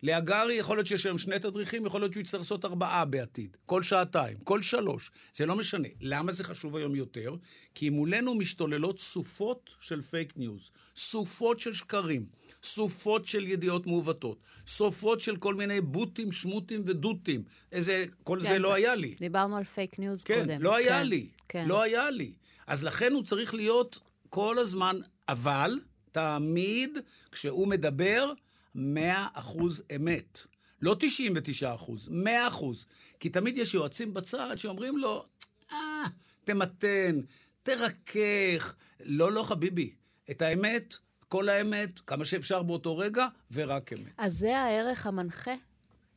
להגרי 0.04 0.54
יכול 0.54 0.78
להיות 0.78 0.88
שיש 0.88 1.06
היום 1.06 1.18
שני 1.18 1.40
תדריכים, 1.40 1.86
יכול 1.86 2.02
להיות 2.02 2.14
שהוא 2.14 2.22
יצטרך 2.22 2.42
לעשות 2.42 2.66
ארבעה 2.66 3.06
בעתיד. 3.06 3.58
כל 3.66 3.84
שעתיים, 3.84 4.38
כל 4.44 4.62
שלוש. 4.62 5.12
זה 5.34 5.46
לא 5.46 5.56
משנה. 5.56 5.88
למה 6.02 6.32
זה 6.32 6.44
חשוב 6.44 6.76
היום 6.76 6.96
יותר? 6.96 7.36
כי 7.76 7.90
מולנו 7.90 8.36
משתוללות 8.36 9.00
סופות 9.00 9.70
של 9.82 10.02
fake 10.02 10.34
news. 10.38 10.72
סופות 10.96 11.60
של 11.60 11.74
שקרים. 11.74 12.26
סופות 12.64 13.26
של 13.26 13.48
ידיעות 13.48 13.88
מעוותות, 13.88 14.38
סופות 14.68 15.20
של 15.20 15.36
כל 15.36 15.56
מיני 15.56 15.82
בוטים, 15.82 16.32
שמוטים 16.32 16.82
ודוטים. 16.86 17.44
איזה, 17.72 18.06
כל 18.24 18.40
כן, 18.42 18.48
זה 18.48 18.60
לא 18.60 18.74
היה 18.74 18.96
לי. 18.96 19.16
דיברנו 19.20 19.58
על 19.58 19.64
fake 19.64 20.00
news 20.00 20.24
כן, 20.24 20.40
קודם. 20.40 20.62
לא 20.62 20.76
היה 20.76 21.00
כן, 21.00 21.08
לי. 21.08 21.28
כן. 21.50 21.68
לא 21.68 21.82
היה 21.82 22.10
לי. 22.10 22.32
אז 22.68 22.84
לכן 22.84 23.14
הוא 23.14 23.24
צריך 23.24 23.54
להיות 23.54 24.00
כל 24.30 24.60
הזמן, 24.60 25.00
אבל 25.28 25.80
תמיד 26.12 26.98
כשהוא 27.32 27.68
מדבר, 27.68 28.34
100 28.76 29.28
אחוז 29.34 29.84
אמת. 29.96 30.40
לא 30.82 30.96
99 31.00 31.76
אחוז, 31.76 32.08
100 32.12 32.48
אחוז. 32.48 32.86
כי 33.20 33.30
תמיד 33.30 33.58
יש 33.58 33.74
יועצים 33.74 34.14
בצד 34.14 34.56
שאומרים 34.56 34.98
לו, 34.98 35.26
אה, 35.72 36.04
תמתן, 36.44 37.22
תרכך. 37.64 38.76
לא, 39.00 39.32
לא, 39.32 39.44
חביבי. 39.44 39.94
את 40.32 40.42
האמת 40.42 40.98
כל 41.28 41.50
האמת, 41.50 42.00
כמה 42.00 42.26
שאפשר 42.26 42.64
באותו 42.64 42.98
רגע, 42.98 43.28
ורק 43.52 43.94
אמת. 43.94 44.14
אז 44.18 44.34
זה 44.34 44.58
הערך 44.58 45.08
המנחה? 45.08 45.54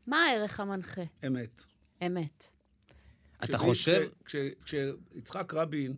מה 0.07 0.25
הערך 0.25 0.61
המנחה? 0.61 1.03
אמת. 1.27 1.63
אמת. 2.07 2.47
אתה 3.45 3.59
חושב... 3.59 4.09
כשיצחק 4.65 5.55
רבין, 5.55 5.95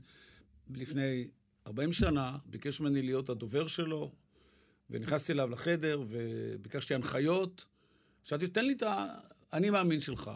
לפני 0.70 1.28
40 1.66 1.92
שנה, 1.92 2.38
ביקש 2.46 2.80
ממני 2.80 3.02
להיות 3.02 3.28
הדובר 3.28 3.66
שלו, 3.66 4.12
ונכנסתי 4.90 5.32
אליו 5.32 5.50
לחדר, 5.50 6.02
וביקשתי 6.08 6.94
הנחיות, 6.94 7.66
שאלתי, 8.22 8.48
תן 8.48 8.64
לי 8.64 8.72
את 8.72 8.82
האני 9.52 9.70
מאמין 9.70 10.00
שלך. 10.00 10.30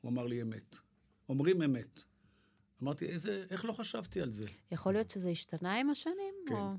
הוא 0.00 0.10
אמר 0.10 0.26
לי 0.26 0.42
אמת. 0.42 0.76
אומרים 1.28 1.62
אמת. 1.62 2.00
אמרתי, 2.82 3.06
איזה, 3.06 3.44
איך 3.50 3.64
לא 3.64 3.72
חשבתי 3.72 4.20
על 4.20 4.32
זה? 4.32 4.44
יכול 4.70 4.92
להיות 4.92 5.10
שזה 5.10 5.28
השתנה 5.28 5.74
עם 5.74 5.90
השנים? 5.90 6.34
כן. 6.46 6.54
או... 6.54 6.74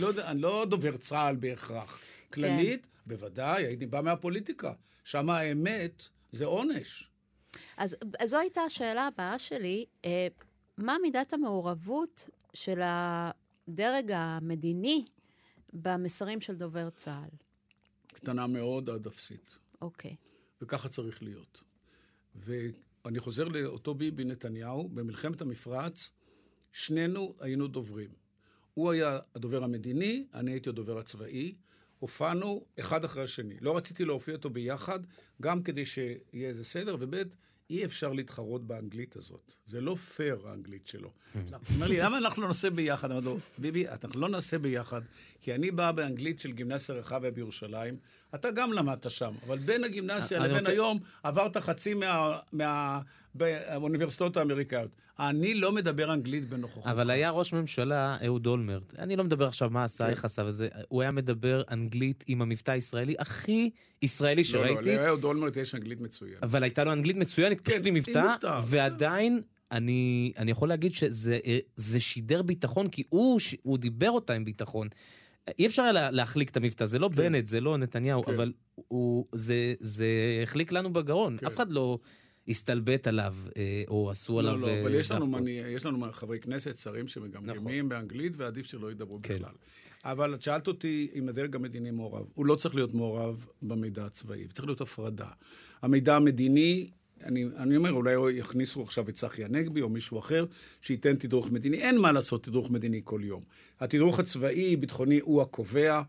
לא 0.00 0.06
יודע, 0.06 0.30
אני 0.30 0.40
לא 0.40 0.66
דובר 0.70 0.96
צה"ל 0.96 1.36
בהכרח. 1.36 2.00
כללית, 2.32 2.86
כן. 2.86 2.88
בוודאי, 3.06 3.66
הייתי 3.66 3.86
בא 3.86 4.00
מהפוליטיקה. 4.00 4.72
שם 5.04 5.30
האמת 5.30 6.08
זה 6.32 6.44
עונש. 6.44 7.10
אז, 7.76 7.96
אז 8.18 8.30
זו 8.30 8.38
הייתה 8.38 8.60
השאלה 8.60 9.06
הבאה 9.06 9.38
שלי. 9.38 9.84
אה, 10.04 10.28
מה 10.78 10.96
מידת 11.02 11.32
המעורבות 11.32 12.28
של 12.56 12.80
הדרג 12.82 14.10
המדיני 14.14 15.04
במסרים 15.72 16.40
של 16.40 16.56
דובר 16.56 16.90
צה"ל? 16.90 17.28
קטנה 18.06 18.46
מאוד 18.46 18.90
עד 18.90 19.06
אפסית. 19.06 19.56
אוקיי. 19.80 20.16
וככה 20.62 20.88
צריך 20.88 21.22
להיות. 21.22 21.62
ואני 22.34 23.18
חוזר 23.18 23.48
לאותו 23.48 23.94
ביבי 23.94 24.24
נתניהו, 24.24 24.88
במלחמת 24.88 25.40
המפרץ, 25.40 26.12
שנינו 26.72 27.34
היינו 27.40 27.68
דוברים. 27.68 28.10
הוא 28.74 28.90
היה 28.90 29.18
הדובר 29.34 29.64
המדיני, 29.64 30.26
אני 30.34 30.50
הייתי 30.50 30.68
הדובר 30.68 30.98
הצבאי. 30.98 31.54
הופענו 31.98 32.64
אחד 32.80 33.04
אחרי 33.04 33.22
השני. 33.22 33.54
לא 33.60 33.76
רציתי 33.76 34.04
להופיע 34.04 34.34
אותו 34.34 34.50
ביחד, 34.50 35.00
גם 35.42 35.62
כדי 35.62 35.86
שיהיה 35.86 36.48
איזה 36.48 36.64
סדר, 36.64 36.96
וב' 37.00 37.14
אי 37.70 37.84
אפשר 37.84 38.12
להתחרות 38.12 38.66
באנגלית 38.66 39.16
הזאת. 39.16 39.54
זה 39.66 39.80
לא 39.80 39.94
פייר, 39.94 40.48
האנגלית 40.48 40.86
שלו. 40.86 41.10
הוא 41.34 41.42
אומר 41.74 41.88
לי, 41.88 42.00
למה 42.00 42.18
אנחנו 42.18 42.42
לא 42.42 42.48
נעשה 42.48 42.70
ביחד? 42.70 43.10
אמרתי 43.10 43.26
לו, 43.26 43.36
ביבי, 43.58 43.88
אנחנו 43.88 44.20
לא 44.20 44.28
נעשה 44.28 44.58
ביחד, 44.58 45.00
כי 45.46 45.54
אני 45.54 45.70
בא 45.70 45.92
באנגלית 45.92 46.40
של 46.40 46.52
גימנסיה 46.52 46.94
רחביה 46.94 47.30
בירושלים, 47.30 47.96
אתה 48.34 48.50
גם 48.50 48.72
למדת 48.72 49.10
שם, 49.10 49.32
אבל 49.46 49.58
בין 49.58 49.84
הגימנסיה 49.84 50.38
לבין 50.38 50.56
רוצה... 50.56 50.70
היום 50.70 50.98
עברת 51.22 51.56
חצי 51.56 51.94
מה... 51.94 52.38
מה... 52.52 53.00
באוניברסיטאות 53.34 54.36
האמריקאיות. 54.36 54.90
אני 55.18 55.54
לא 55.54 55.72
מדבר 55.72 56.12
אנגלית 56.12 56.48
בנוכחות. 56.48 56.86
אבל 56.86 57.10
היה 57.10 57.30
ראש 57.30 57.52
ממשלה, 57.52 58.16
אהוד 58.24 58.46
אולמרט, 58.46 58.94
אני 58.98 59.16
לא 59.16 59.24
מדבר 59.24 59.46
עכשיו 59.46 59.70
מה 59.70 59.84
עשה, 59.84 60.04
כן. 60.04 60.10
איך 60.10 60.24
עשה 60.24 60.42
וזה, 60.46 60.68
הוא 60.88 61.02
היה 61.02 61.10
מדבר 61.10 61.62
אנגלית 61.70 62.24
עם 62.26 62.42
המבטא 62.42 62.70
הישראלי 62.70 63.14
הכי 63.18 63.70
ישראלי 64.02 64.44
שראיתי. 64.44 64.88
לא, 64.88 64.96
לא, 64.96 65.02
לאהוד 65.02 65.24
אולמרט 65.24 65.56
יש 65.56 65.74
אנגלית 65.74 66.00
מצוינת. 66.00 66.42
אבל 66.42 66.62
הייתה 66.62 66.84
לו 66.84 66.92
אנגלית 66.92 67.16
מצוינת, 67.16 67.60
כן, 67.60 67.70
פשוט 67.70 67.86
עם 67.86 67.94
מבטא, 67.94 68.60
ועדיין... 68.64 69.40
אני, 69.72 70.32
אני 70.38 70.50
יכול 70.50 70.68
להגיד 70.68 70.92
שזה 70.92 72.00
שידר 72.00 72.42
ביטחון, 72.42 72.88
כי 72.88 73.02
הוא, 73.08 73.40
הוא 73.62 73.78
דיבר 73.78 74.10
אותה 74.10 74.32
עם 74.32 74.44
ביטחון. 74.44 74.88
אי 75.58 75.66
אפשר 75.66 75.82
היה 75.82 76.10
להחליק 76.10 76.50
את 76.50 76.56
המבטא, 76.56 76.86
זה 76.86 76.98
לא 76.98 77.08
כן. 77.08 77.16
בנט, 77.16 77.46
זה 77.46 77.60
לא 77.60 77.78
נתניהו, 77.78 78.22
כן. 78.22 78.34
אבל 78.34 78.52
הוא, 78.74 79.26
זה, 79.32 79.74
זה 79.80 80.06
החליק 80.42 80.72
לנו 80.72 80.92
בגרון. 80.92 81.36
כן. 81.36 81.46
אף 81.46 81.54
אחד 81.54 81.70
לא 81.70 81.98
הסתלבט 82.48 83.06
עליו, 83.06 83.34
אה, 83.56 83.82
או 83.88 84.10
עשו 84.10 84.32
לא, 84.32 84.38
עליו... 84.38 84.60
לא, 84.60 84.66
לא, 84.66 84.82
אבל 84.82 84.94
יש 84.94 85.10
לנו, 85.10 85.26
מני, 85.26 85.50
יש 85.50 85.86
לנו 85.86 86.12
חברי 86.12 86.40
כנסת, 86.40 86.78
שרים 86.78 87.08
שמגמגמים 87.08 87.78
נכון. 87.78 87.88
באנגלית, 87.88 88.32
ועדיף 88.36 88.66
שלא 88.66 88.90
ידברו 88.90 89.18
כן. 89.22 89.34
בכלל. 89.34 89.52
אבל 90.04 90.34
את 90.34 90.42
שאלת 90.42 90.68
אותי 90.68 91.08
אם 91.14 91.28
הדרג 91.28 91.56
המדיני 91.56 91.90
מעורב. 91.90 92.26
הוא 92.34 92.46
לא 92.46 92.54
צריך 92.54 92.74
להיות 92.74 92.94
מעורב 92.94 93.46
במידע 93.62 94.04
הצבאי, 94.04 94.46
צריך 94.52 94.66
להיות 94.66 94.80
הפרדה. 94.80 95.28
המידע 95.82 96.16
המדיני 96.16 96.90
אני, 97.24 97.44
אני 97.56 97.76
אומר, 97.76 97.92
אולי 97.92 98.32
יכניסו 98.32 98.82
עכשיו 98.82 99.08
את 99.08 99.14
צחי 99.14 99.44
הנגבי 99.44 99.80
או 99.80 99.88
מישהו 99.88 100.18
אחר 100.18 100.44
שייתן 100.80 101.16
תדרוך 101.16 101.50
מדיני. 101.50 101.76
אין 101.76 101.98
מה 101.98 102.12
לעשות 102.12 102.44
תדרוך 102.44 102.70
מדיני 102.70 103.00
כל 103.04 103.20
יום. 103.24 103.42
התדרוך 103.80 104.18
הצבאי, 104.18 104.76
ביטחוני, 104.76 105.20
הוא 105.22 105.42
הקובע. 105.42 106.02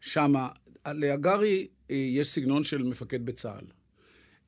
שמה, 0.00 0.48
להגרי 0.86 1.66
אה, 1.90 1.96
יש 1.96 2.28
סגנון 2.28 2.64
של 2.64 2.82
מפקד 2.82 3.26
בצה"ל. 3.26 3.64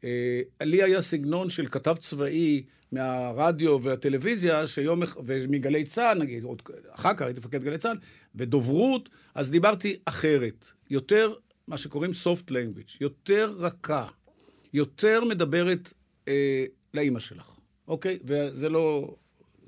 אה, 0.04 0.40
לי 0.62 0.82
היה 0.82 1.02
סגנון 1.02 1.50
של 1.50 1.66
כתב 1.66 1.94
צבאי 2.00 2.62
מהרדיו 2.92 3.82
והטלוויזיה, 3.82 4.66
שיום, 4.66 5.02
ומגלי 5.24 5.84
צה"ל, 5.84 6.18
נגיד, 6.18 6.44
עוד, 6.44 6.62
אחר 6.90 7.14
כך 7.14 7.22
הייתי 7.22 7.40
מפקד 7.40 7.62
גלי 7.62 7.78
צה"ל, 7.78 7.96
ודוברות, 8.34 9.08
אז 9.34 9.50
דיברתי 9.50 9.96
אחרת. 10.04 10.66
יותר, 10.90 11.34
מה 11.68 11.78
שקוראים 11.78 12.10
soft 12.10 12.50
language, 12.50 12.96
יותר 13.00 13.54
רכה, 13.58 14.06
יותר 14.72 15.24
מדברת 15.24 15.92
אה, 16.28 16.64
לאימא 16.94 17.20
שלך, 17.20 17.46
אוקיי? 17.88 18.18
וזה 18.24 18.68
לא, 18.68 19.14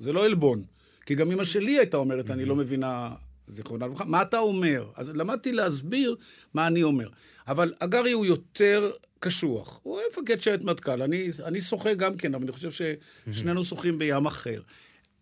לא 0.01 0.25
עלבון. 0.25 0.63
כי 1.05 1.15
גם 1.15 1.31
אימא 1.31 1.43
שלי 1.43 1.77
הייתה 1.77 1.97
אומרת, 1.97 2.29
אני 2.29 2.45
לא 2.45 2.55
מבינה, 2.55 3.15
זיכרונה 3.47 3.85
לברכה, 3.85 4.05
מה 4.05 4.21
אתה 4.21 4.39
אומר? 4.39 4.85
אז 4.95 5.09
למדתי 5.09 5.51
להסביר 5.51 6.15
מה 6.53 6.67
אני 6.67 6.83
אומר. 6.83 7.09
אבל 7.47 7.73
הגרי 7.81 8.11
הוא 8.11 8.25
יותר 8.25 8.91
קשוח. 9.19 9.79
הוא 9.83 9.99
מפקד 10.11 10.41
שייטת 10.41 10.63
מטכ"ל. 10.63 11.01
אני, 11.01 11.29
אני 11.43 11.61
שוחה 11.61 11.93
גם 11.93 12.17
כן, 12.17 12.35
אבל 12.35 12.43
אני 12.43 12.51
חושב 12.51 12.69
ששנינו 12.71 13.63
שוחים 13.63 13.99
בים 13.99 14.25
אחר. 14.25 14.61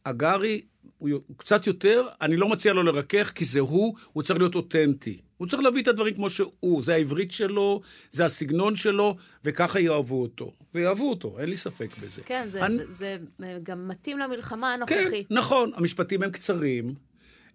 הגרי 0.06 0.62
הוא 0.98 1.20
קצת 1.38 1.67
יותר, 1.67 2.08
אני 2.22 2.38
לא 2.38 2.50
מציע 2.50 2.74
לו 2.74 2.84
לרכך, 2.84 3.32
כי 3.36 3.46
זה 3.46 3.60
הוא, 3.60 3.96
הוא 4.13 4.24
צריך 4.24 4.39
להיות 4.39 4.56
אותנטי. 4.56 5.22
הוא 5.38 5.48
צריך 5.48 5.63
להביא 5.63 5.82
את 5.82 5.88
הדברים 5.88 6.13
כמו 6.13 6.29
שהוא. 6.29 6.84
זה 6.84 6.94
העברית 6.94 7.32
שלו, 7.32 7.82
זה 8.12 8.25
הסגנון 8.25 8.75
שלו, 8.75 9.15
וככה 9.44 9.79
יאהבו 9.79 10.22
אותו. 10.22 10.51
ויאהבו 10.74 11.10
אותו, 11.10 11.39
אין 11.39 11.50
לי 11.50 11.58
ספק 11.58 11.89
בזה. 12.01 12.22
כן, 12.25 12.48
זה, 12.50 12.65
אני... 12.65 12.77
זה 12.89 13.17
גם 13.63 13.88
מתאים 13.88 14.17
למלחמה 14.17 14.74
הנוכחית. 14.74 15.27
כן, 15.29 15.36
נכון. 15.36 15.72
המשפטים 15.75 16.24
הם 16.24 16.32
קצרים. 16.32 16.96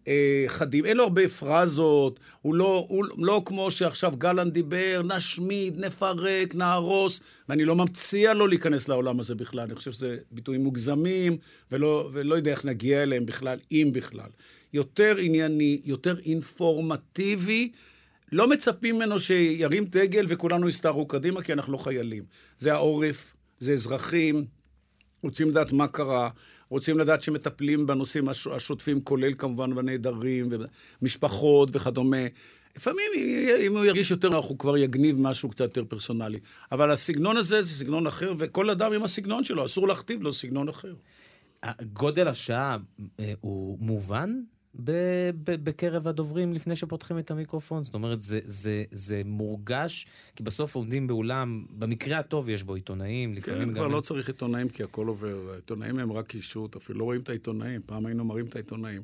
אה, 0.08 0.44
חדים, 0.46 0.84
אין 0.84 0.96
לו 0.96 1.04
הרבה 1.04 1.28
פרזות, 1.28 2.20
הוא 2.42 2.54
לא, 2.54 2.86
הוא 2.88 3.04
לא 3.18 3.42
כמו 3.44 3.70
שעכשיו 3.70 4.12
גלנט 4.18 4.52
דיבר, 4.52 5.02
נשמיד, 5.04 5.80
נפרק, 5.80 6.54
נהרוס, 6.54 7.20
ואני 7.48 7.64
לא 7.64 7.76
ממציע 7.76 8.34
לו 8.34 8.46
להיכנס 8.46 8.88
לעולם 8.88 9.20
הזה 9.20 9.34
בכלל, 9.34 9.60
אני 9.60 9.74
חושב 9.74 9.92
שזה 9.92 10.16
ביטויים 10.30 10.64
מוגזמים, 10.64 11.36
ולא, 11.72 12.10
ולא 12.12 12.34
יודע 12.34 12.50
איך 12.50 12.64
נגיע 12.64 13.02
אליהם 13.02 13.26
בכלל, 13.26 13.58
אם 13.72 13.90
בכלל. 13.92 14.30
יותר 14.72 15.16
ענייני, 15.18 15.80
יותר 15.84 16.18
אינפורמטיבי, 16.24 17.72
לא 18.32 18.50
מצפים 18.50 18.96
ממנו 18.96 19.20
שירים 19.20 19.84
דגל 19.84 20.26
וכולנו 20.28 20.68
יסתערו 20.68 21.06
קדימה, 21.06 21.42
כי 21.42 21.52
אנחנו 21.52 21.72
לא 21.72 21.78
חיילים. 21.78 22.22
זה 22.58 22.72
העורף, 22.72 23.34
זה 23.58 23.72
אזרחים, 23.72 24.44
רוצים 25.22 25.50
לדעת 25.50 25.72
מה 25.72 25.88
קרה, 25.88 26.30
רוצים 26.72 26.98
לדעת 26.98 27.22
שמטפלים 27.22 27.86
בנושאים 27.86 28.28
השוטפים, 28.28 29.00
כולל 29.00 29.34
כמובן 29.34 29.74
בנעדרים, 29.74 30.48
ומשפחות 31.02 31.68
וכדומה. 31.72 32.26
לפעמים, 32.76 33.10
אם 33.66 33.76
הוא 33.76 33.84
ירגיש 33.84 34.10
יותר 34.10 34.36
הוא 34.36 34.58
כבר 34.58 34.76
יגניב 34.76 35.16
משהו 35.20 35.48
קצת 35.48 35.60
יותר 35.60 35.84
פרסונלי. 35.84 36.38
אבל 36.72 36.90
הסגנון 36.90 37.36
הזה 37.36 37.62
זה 37.62 37.74
סגנון 37.74 38.06
אחר, 38.06 38.34
וכל 38.38 38.70
אדם 38.70 38.92
עם 38.92 39.02
הסגנון 39.02 39.44
שלו, 39.44 39.64
אסור 39.64 39.88
להכתיב 39.88 40.22
לו 40.22 40.32
סגנון 40.32 40.68
אחר. 40.68 40.94
גודל 41.92 42.28
השעה 42.28 42.76
אה, 43.20 43.32
הוא 43.40 43.78
מובן 43.80 44.40
בקרב 45.44 46.08
הדוברים 46.08 46.52
לפני 46.52 46.76
שפותחים 46.76 47.18
את 47.18 47.30
המיקרופון? 47.30 47.84
זאת 47.84 47.94
אומרת, 47.94 48.22
זה, 48.22 48.40
זה, 48.44 48.84
זה 48.92 49.22
מורגש, 49.24 50.06
כי 50.36 50.42
בסוף 50.42 50.74
עומדים 50.74 51.06
באולם, 51.06 51.64
במקרה 51.70 52.18
הטוב 52.18 52.48
יש 52.48 52.62
בו 52.62 52.74
עיתונאים, 52.74 53.34
לפעמים 53.34 53.60
כן, 53.60 53.64
גם... 53.64 53.70
כן, 53.70 53.74
כבר 53.74 53.88
לא 53.88 54.00
צריך 54.00 54.28
עיתונאים, 54.28 54.68
כי 54.68 54.82
הכל 54.82 55.06
עובר. 55.06 55.50
העיתונאים 55.52 55.98
הם 55.98 56.12
רק 56.12 56.26
קישוט, 56.26 56.76
אפילו 56.76 56.98
לא 56.98 57.04
רואים 57.04 57.20
את 57.20 57.28
העיתונאים. 57.28 57.80
פעם 57.86 58.06
היינו 58.06 58.24
מראים 58.24 58.46
את 58.46 58.56
העיתונאים. 58.56 59.02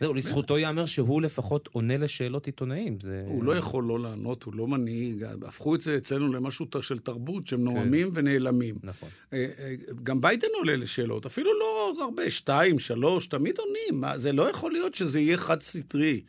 זהו, 0.00 0.14
לזכותו 0.14 0.58
ייאמר 0.58 0.86
שהוא 0.86 1.22
לפחות 1.22 1.68
עונה 1.72 1.96
לשאלות 1.96 2.46
עיתונאים. 2.46 2.98
זה... 3.00 3.24
הוא 3.26 3.44
לא 3.44 3.56
יכול 3.56 3.84
לא 3.84 4.00
לענות, 4.00 4.42
הוא 4.42 4.54
לא 4.54 4.66
מנהיג. 4.66 5.24
הפכו 5.46 5.74
את 5.74 5.80
זה 5.80 5.96
אצלנו 5.96 6.32
למשהו 6.32 6.66
של 6.80 6.98
תרבות, 6.98 7.46
שהם 7.46 7.64
נואמים 7.64 8.10
כן. 8.10 8.18
ונעלמים. 8.18 8.74
נכון. 8.82 9.08
אה, 9.32 9.46
אה, 9.58 9.74
גם 10.02 10.20
ביידן 10.20 10.48
עולה 10.58 10.76
לשאלות, 10.76 11.26
אפילו 11.26 11.50
לא 11.58 11.94
הרבה, 12.00 12.30
שתיים, 12.30 12.78
שלוש, 12.78 13.26
תמיד 13.26 13.54
עונים. 13.58 14.04
זה 14.16 14.32
לא 14.32 14.50
יכול 14.50 14.72
להיות 14.72 14.94
שזה 14.94 15.20
יהיה 15.20 15.36
חד-סטרי. 15.36 16.20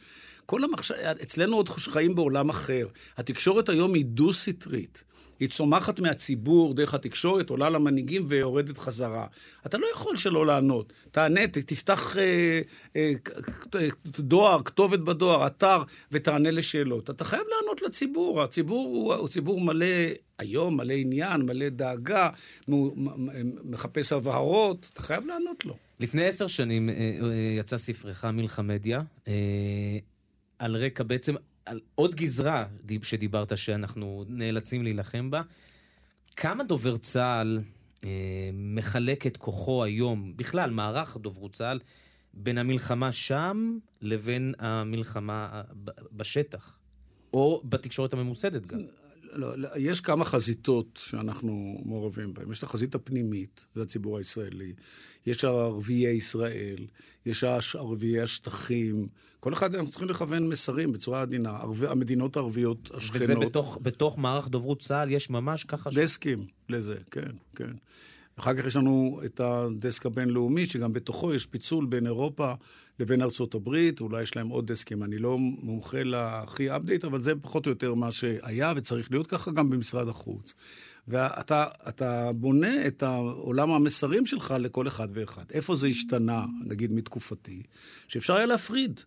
כל 0.51 0.63
המחשב... 0.63 0.95
אצלנו 1.23 1.55
עוד 1.55 1.69
חיים 1.69 2.15
בעולם 2.15 2.49
אחר. 2.49 2.87
התקשורת 3.17 3.69
היום 3.69 3.93
היא 3.93 4.05
דו-סטרית. 4.05 5.03
היא 5.39 5.49
צומחת 5.49 5.99
מהציבור 5.99 6.73
דרך 6.73 6.93
התקשורת, 6.93 7.49
עולה 7.49 7.69
למנהיגים 7.69 8.25
ויורדת 8.29 8.77
חזרה. 8.77 9.27
אתה 9.65 9.77
לא 9.77 9.87
יכול 9.93 10.17
שלא 10.17 10.45
לענות. 10.45 10.93
תענה, 11.11 11.47
תפתח 11.47 12.17
אה, 12.17 12.61
אה, 12.95 13.13
דואר, 14.05 14.61
כתובת 14.65 14.99
בדואר, 14.99 15.47
אתר, 15.47 15.83
ותענה 16.11 16.51
לשאלות. 16.51 17.09
אתה 17.09 17.23
חייב 17.23 17.43
לענות 17.49 17.81
לציבור. 17.81 18.41
הציבור 18.41 18.87
הוא, 18.87 19.13
הוא 19.13 19.27
ציבור 19.27 19.61
מלא 19.61 19.85
היום, 20.39 20.77
מלא 20.77 20.93
עניין, 20.93 21.41
מלא 21.41 21.69
דאגה, 21.69 22.29
מחפש 23.63 24.13
הבהרות, 24.13 24.89
אתה 24.93 25.01
חייב 25.01 25.25
לענות 25.25 25.65
לו. 25.65 25.75
לפני 25.99 26.25
עשר 26.25 26.47
שנים 26.47 26.89
אה, 26.89 26.95
אה, 26.95 27.55
יצא 27.59 27.77
ספרך 27.77 28.25
מלחמדיה, 28.25 29.01
אה, 29.27 29.33
על 30.61 30.75
רקע 30.75 31.03
בעצם 31.03 31.35
על 31.65 31.79
עוד 31.95 32.15
גזרה 32.15 32.65
שדיברת 33.01 33.57
שאנחנו 33.57 34.25
נאלצים 34.27 34.83
להילחם 34.83 35.31
בה. 35.31 35.41
כמה 36.35 36.63
דובר 36.63 36.97
צה"ל 36.97 37.59
אה, 38.03 38.09
מחלק 38.53 39.27
את 39.27 39.37
כוחו 39.37 39.83
היום, 39.83 40.33
בכלל, 40.37 40.69
מערך 40.69 41.17
דוברות 41.17 41.53
צה"ל, 41.53 41.79
בין 42.33 42.57
המלחמה 42.57 43.11
שם 43.11 43.77
לבין 44.01 44.53
המלחמה 44.59 45.61
בשטח, 46.11 46.77
או 47.33 47.61
בתקשורת 47.65 48.13
הממוסדת 48.13 48.65
גם? 48.65 48.79
לא, 49.33 49.57
לא, 49.57 49.69
יש 49.77 50.01
כמה 50.01 50.25
חזיתות 50.25 50.99
שאנחנו 51.03 51.81
מעורבים 51.85 52.33
בהן. 52.33 52.51
יש 52.51 52.57
את 52.59 52.63
החזית 52.63 52.95
הפנימית, 52.95 53.65
זה 53.75 53.81
הציבור 53.81 54.17
הישראלי. 54.17 54.73
יש 55.25 55.45
ערביי 55.45 56.07
ישראל, 56.07 56.87
יש 57.25 57.43
ערביי 57.75 58.21
השטחים. 58.21 59.07
כל 59.39 59.53
אחד, 59.53 59.75
אנחנו 59.75 59.91
צריכים 59.91 60.09
לכוון 60.09 60.49
מסרים 60.49 60.91
בצורה 60.91 61.21
עדינה. 61.21 61.49
ערבי, 61.49 61.87
המדינות 61.87 62.37
הערביות 62.37 62.91
השכנות. 62.93 63.21
וזה 63.21 63.35
בתוך, 63.35 63.77
בתוך 63.81 64.17
מערך 64.17 64.47
דוברות 64.47 64.81
צה"ל, 64.81 65.11
יש 65.11 65.29
ממש 65.29 65.63
ככה... 65.63 65.89
דסקים 65.89 66.47
לזה, 66.69 66.95
כן, 67.11 67.31
כן. 67.55 67.71
אחר 68.35 68.53
כך 68.53 68.65
יש 68.65 68.75
לנו 68.75 69.21
את 69.25 69.39
הדסק 69.39 70.05
הבינלאומי, 70.05 70.65
שגם 70.65 70.93
בתוכו 70.93 71.33
יש 71.33 71.45
פיצול 71.45 71.85
בין 71.85 72.07
אירופה 72.07 72.53
לבין 73.01 73.21
ארצות 73.21 73.55
הברית, 73.55 74.01
אולי 74.01 74.23
יש 74.23 74.35
להם 74.35 74.47
עוד 74.47 74.71
דסקים. 74.71 75.03
אני 75.03 75.17
לא 75.17 75.37
מומחה 75.37 76.03
להכי 76.03 76.75
אפדייט, 76.75 77.05
אבל 77.05 77.19
זה 77.19 77.33
פחות 77.41 77.65
או 77.65 77.71
יותר 77.71 77.93
מה 77.93 78.11
שהיה, 78.11 78.73
וצריך 78.75 79.11
להיות 79.11 79.27
ככה 79.27 79.51
גם 79.51 79.69
במשרד 79.69 80.07
החוץ. 80.07 80.55
ואתה 81.07 82.31
בונה 82.35 82.87
את 82.87 83.03
עולם 83.35 83.71
המסרים 83.71 84.25
שלך 84.25 84.53
לכל 84.59 84.87
אחד 84.87 85.07
ואחד. 85.13 85.43
איפה 85.53 85.75
זה 85.75 85.87
השתנה, 85.87 86.45
נגיד 86.65 86.93
מתקופתי, 86.93 87.63
שאפשר 88.07 88.35
היה 88.35 88.45
להפריד. 88.45 88.99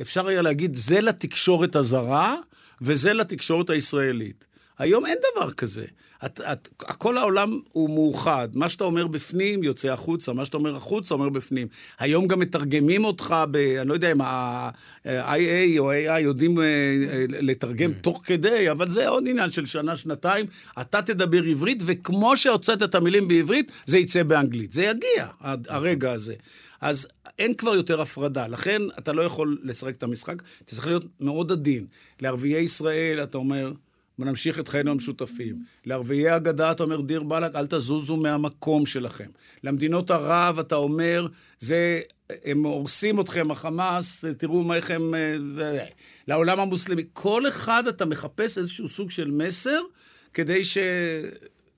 אפשר 0.00 0.26
היה 0.26 0.42
להגיד, 0.42 0.74
זה 0.74 1.00
לתקשורת 1.00 1.76
הזרה 1.76 2.36
וזה 2.80 3.12
לתקשורת 3.12 3.70
הישראלית. 3.70 4.46
היום 4.78 5.06
אין 5.06 5.18
דבר 5.34 5.50
כזה. 5.50 5.84
את, 6.24 6.40
את, 6.40 6.68
כל 6.78 7.18
העולם 7.18 7.60
הוא 7.72 7.90
מאוחד. 7.90 8.48
מה 8.54 8.68
שאתה 8.68 8.84
אומר 8.84 9.06
בפנים 9.06 9.62
יוצא 9.62 9.88
החוצה, 9.88 10.32
מה 10.32 10.44
שאתה 10.44 10.56
אומר 10.56 10.76
החוצה 10.76 11.14
אומר 11.14 11.28
בפנים. 11.28 11.66
היום 11.98 12.26
גם 12.26 12.40
מתרגמים 12.40 13.04
אותך 13.04 13.34
ב... 13.50 13.56
אני 13.56 13.88
לא 13.88 13.94
יודע 13.94 14.12
אם 14.12 14.20
ה-IA 14.20 15.78
או 15.78 15.92
AI 15.92 16.18
יודעים 16.20 16.58
אה, 16.58 16.64
אה, 16.64 17.24
לתרגם 17.28 17.90
mm. 17.90 18.02
תוך 18.02 18.22
כדי, 18.24 18.70
אבל 18.70 18.90
זה 18.90 19.08
עוד 19.08 19.24
עניין 19.28 19.50
של 19.50 19.66
שנה, 19.66 19.96
שנתיים. 19.96 20.46
אתה 20.80 21.02
תדבר 21.02 21.42
עברית, 21.42 21.82
וכמו 21.86 22.36
שהוצאת 22.36 22.82
את 22.82 22.94
המילים 22.94 23.28
בעברית, 23.28 23.72
זה 23.86 23.98
יצא 23.98 24.22
באנגלית. 24.22 24.72
זה 24.72 24.82
יגיע, 24.82 25.26
הרגע 25.68 26.12
הזה. 26.12 26.34
אז 26.80 27.08
אין 27.38 27.54
כבר 27.54 27.74
יותר 27.74 28.00
הפרדה, 28.00 28.46
לכן 28.46 28.82
אתה 28.98 29.12
לא 29.12 29.22
יכול 29.22 29.58
לשחק 29.62 29.94
את 29.94 30.02
המשחק, 30.02 30.42
אתה 30.42 30.74
צריך 30.74 30.86
להיות 30.86 31.06
מאוד 31.20 31.52
עדין. 31.52 31.86
לערביי 32.20 32.60
ישראל, 32.60 33.22
אתה 33.22 33.38
אומר, 33.38 33.72
ונמשיך 34.18 34.58
את 34.58 34.68
חיינו 34.68 34.90
המשותפים. 34.90 35.62
לערביי 35.84 36.28
הגדה 36.28 36.72
אתה 36.72 36.82
אומר, 36.82 37.00
דיר 37.00 37.22
באלק, 37.22 37.56
אל 37.56 37.66
תזוזו 37.66 38.16
מהמקום 38.16 38.86
שלכם. 38.86 39.28
למדינות 39.64 40.10
ערב 40.10 40.58
אתה 40.58 40.74
אומר, 40.74 41.26
זה, 41.58 42.00
הם 42.44 42.62
הורסים 42.62 43.20
אתכם, 43.20 43.50
החמאס, 43.50 44.24
תראו 44.38 44.74
איך 44.74 44.90
הם... 44.90 45.14
אה, 45.14 45.86
לעולם 46.28 46.60
המוסלמי. 46.60 47.04
כל 47.12 47.48
אחד 47.48 47.86
אתה 47.86 48.04
מחפש 48.04 48.58
איזשהו 48.58 48.88
סוג 48.88 49.10
של 49.10 49.30
מסר 49.30 49.80
כדי 50.34 50.64
ש... 50.64 50.78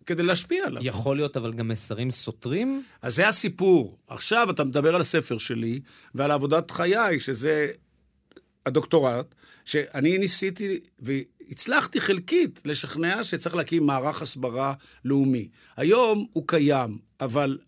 כדי 0.07 0.23
להשפיע 0.23 0.67
עליו. 0.67 0.83
יכול 0.85 1.17
להיות 1.17 1.37
אבל 1.37 1.53
גם 1.53 1.69
מסרים 1.69 2.11
סותרים? 2.11 2.83
אז 3.03 3.15
זה 3.17 3.29
הסיפור. 3.29 3.99
עכשיו 4.09 4.51
אתה 4.51 4.65
מדבר 4.65 4.95
על 4.95 5.01
הספר 5.01 5.39
שלי 5.39 5.81
ועל 6.15 6.31
עבודת 6.31 6.71
חיי, 6.71 7.21
שזה 7.21 7.71
הדוקטורט, 8.67 9.35
שאני 9.65 10.19
ניסיתי, 10.19 10.81
הצלחתי 11.51 12.01
חלקית 12.01 12.61
לשכנע 12.65 13.25
שצריך 13.25 13.55
להקים 13.55 13.87
מערך 13.87 14.23
הסברה 14.23 14.75
לאומי. 15.05 15.49
היום 15.77 16.27
הוא 16.33 16.45
קיים, 16.47 16.99
אבל 17.21 17.59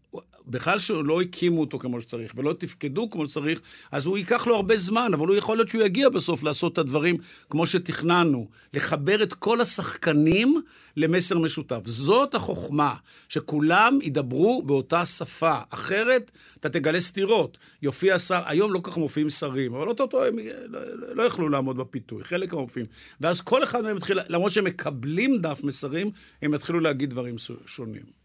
בכלל 0.50 0.78
שלא 0.78 1.20
הקימו 1.20 1.60
אותו 1.60 1.78
כמו 1.78 2.00
שצריך 2.00 2.32
ולא 2.36 2.52
תפקדו 2.52 3.10
כמו 3.10 3.28
שצריך, 3.28 3.60
אז 3.92 4.06
הוא 4.06 4.18
ייקח 4.18 4.46
לו 4.46 4.56
הרבה 4.56 4.76
זמן, 4.76 5.10
אבל 5.14 5.26
הוא 5.26 5.36
יכול 5.36 5.56
להיות 5.56 5.68
שהוא 5.68 5.82
יגיע 5.82 6.08
בסוף 6.08 6.42
לעשות 6.42 6.72
את 6.72 6.78
הדברים 6.78 7.16
כמו 7.50 7.66
שתכננו, 7.66 8.48
לחבר 8.74 9.22
את 9.22 9.34
כל 9.34 9.60
השחקנים 9.60 10.62
למסר 10.96 11.38
משותף. 11.38 11.80
זאת 11.84 12.34
החוכמה, 12.34 12.94
שכולם 13.28 13.98
ידברו 14.02 14.62
באותה 14.62 15.06
שפה, 15.06 15.54
אחרת 15.70 16.30
אתה 16.60 16.68
תגלה 16.68 17.00
סתירות. 17.00 17.58
יופיע 17.82 18.18
שר, 18.18 18.42
היום 18.46 18.72
לא 18.72 18.80
כך 18.82 18.96
מופיעים 18.96 19.30
שרים, 19.30 19.74
אבל 19.74 19.88
אותו 19.88 20.24
הם 20.24 20.34
לא, 20.66 20.80
לא 21.14 21.22
יכלו 21.22 21.48
לעמוד 21.48 21.76
בפיתוי, 21.76 22.24
חלק 22.24 22.52
מופיעים. 22.52 22.86
ואז 23.20 23.40
כל 23.40 23.64
אחד 23.64 23.82
מהם 23.82 23.96
יתחיל, 23.96 24.18
למרות 24.28 24.52
שהם 24.52 24.64
מקבלים 24.64 25.38
דף 25.38 25.60
מסרים, 25.64 26.10
הם 26.42 26.54
יתחילו 26.54 26.80
להגיד 26.80 27.10
דברים 27.10 27.34
שונים. 27.66 28.19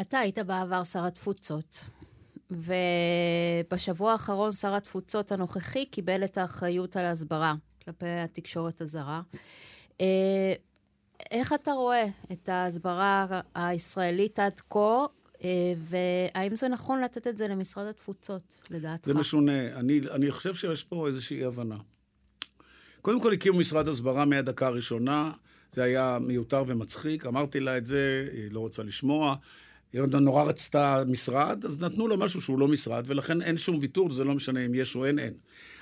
אתה 0.00 0.18
היית 0.18 0.38
בעבר 0.38 0.84
שר 0.84 1.04
התפוצות, 1.04 1.84
ובשבוע 2.50 4.12
האחרון 4.12 4.52
שר 4.52 4.74
התפוצות 4.74 5.32
הנוכחי 5.32 5.86
קיבל 5.86 6.24
את 6.24 6.38
האחריות 6.38 6.96
על 6.96 7.04
ההסברה 7.04 7.54
כלפי 7.84 8.06
התקשורת 8.06 8.80
הזרה. 8.80 9.22
אה, 10.00 10.52
איך 11.30 11.52
אתה 11.52 11.72
רואה 11.72 12.06
את 12.32 12.48
ההסברה 12.48 13.40
הישראלית 13.54 14.38
עד 14.38 14.60
כה, 14.70 15.04
אה, 15.44 15.72
והאם 15.78 16.56
זה 16.56 16.68
נכון 16.68 17.00
לתת 17.00 17.26
את 17.26 17.38
זה 17.38 17.48
למשרד 17.48 17.86
התפוצות, 17.86 18.62
לדעתך? 18.70 19.06
זה 19.06 19.14
משונה. 19.14 19.74
אני, 19.74 20.00
אני 20.10 20.30
חושב 20.30 20.54
שיש 20.54 20.84
פה 20.84 21.08
איזושהי 21.08 21.44
הבנה. 21.44 21.76
קודם 23.02 23.20
כל 23.20 23.32
הקימו 23.32 23.58
משרד 23.58 23.88
הסברה 23.88 24.24
מהדקה 24.24 24.66
הראשונה, 24.66 25.32
זה 25.72 25.82
היה 25.82 26.18
מיותר 26.20 26.64
ומצחיק, 26.66 27.26
אמרתי 27.26 27.60
לה 27.60 27.76
את 27.76 27.86
זה, 27.86 28.28
היא 28.32 28.52
לא 28.52 28.60
רוצה 28.60 28.82
לשמוע. 28.82 29.36
ירדן 29.94 30.18
נורא 30.24 30.42
רצתה 30.42 31.02
משרד, 31.08 31.64
אז 31.64 31.82
נתנו 31.82 32.08
לו 32.08 32.16
משהו 32.16 32.40
שהוא 32.40 32.58
לא 32.58 32.68
משרד, 32.68 33.04
ולכן 33.06 33.42
אין 33.42 33.58
שום 33.58 33.78
ויתור, 33.80 34.12
זה 34.12 34.24
לא 34.24 34.34
משנה 34.34 34.66
אם 34.66 34.74
יש 34.74 34.96
או 34.96 35.04
אין, 35.04 35.18
אין. 35.18 35.32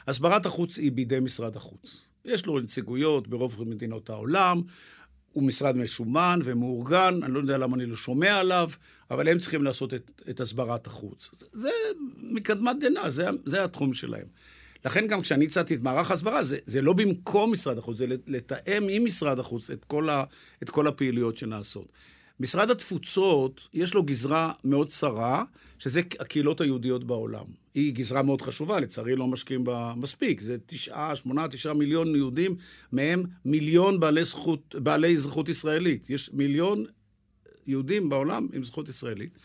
הסברת 0.06 0.46
החוץ 0.46 0.78
היא 0.78 0.92
בידי 0.92 1.20
משרד 1.20 1.56
החוץ. 1.56 2.04
יש 2.24 2.46
לו 2.46 2.60
נציגויות 2.60 3.28
ברוב 3.28 3.64
מדינות 3.68 4.10
העולם, 4.10 4.60
הוא 5.32 5.42
משרד 5.42 5.76
משומן 5.76 6.40
ומאורגן, 6.44 7.20
אני 7.22 7.32
לא 7.32 7.38
יודע 7.38 7.58
למה 7.58 7.76
אני 7.76 7.86
לא 7.86 7.96
שומע 7.96 8.34
עליו, 8.34 8.70
אבל 9.10 9.28
הם 9.28 9.38
צריכים 9.38 9.62
לעשות 9.62 9.94
את, 9.94 10.22
את 10.30 10.40
הסברת 10.40 10.86
החוץ. 10.86 11.30
זה, 11.38 11.46
זה 11.52 11.70
מקדמת 12.16 12.76
דנא, 12.80 13.10
זה, 13.10 13.28
זה 13.46 13.64
התחום 13.64 13.94
שלהם. 13.94 14.26
לכן 14.84 15.06
גם 15.06 15.22
כשאני 15.22 15.44
הצעתי 15.44 15.74
את 15.74 15.82
מערך 15.82 16.10
ההסברה, 16.10 16.42
זה, 16.42 16.58
זה 16.66 16.82
לא 16.82 16.92
במקום 16.92 17.52
משרד 17.52 17.78
החוץ, 17.78 17.98
זה 17.98 18.06
לתאם 18.26 18.88
עם 18.90 19.04
משרד 19.04 19.38
החוץ 19.38 19.70
את 19.70 19.84
כל, 19.84 20.08
ה, 20.08 20.24
את 20.62 20.70
כל 20.70 20.86
הפעילויות 20.86 21.36
שנעשות. 21.36 21.92
משרד 22.42 22.70
התפוצות, 22.70 23.68
יש 23.74 23.94
לו 23.94 24.02
גזרה 24.02 24.52
מאוד 24.64 24.88
צרה, 24.88 25.44
שזה 25.78 26.00
הקהילות 26.20 26.60
היהודיות 26.60 27.04
בעולם. 27.04 27.44
היא 27.74 27.94
גזרה 27.94 28.22
מאוד 28.22 28.42
חשובה, 28.42 28.80
לצערי 28.80 29.16
לא 29.16 29.26
משקיעים 29.26 29.64
בה 29.64 29.92
מספיק. 29.96 30.40
זה 30.40 30.56
תשעה, 30.66 31.16
שמונה, 31.16 31.48
תשעה 31.48 31.74
מיליון 31.74 32.16
יהודים, 32.16 32.56
מהם 32.92 33.24
מיליון 33.44 34.00
בעלי, 34.00 34.24
זכות, 34.24 34.74
בעלי 34.78 35.14
אזרחות 35.14 35.48
ישראלית. 35.48 36.10
יש 36.10 36.30
מיליון 36.32 36.84
יהודים 37.66 38.08
בעולם 38.08 38.48
עם 38.52 38.64
זכות 38.64 38.88
ישראלית. 38.88 39.38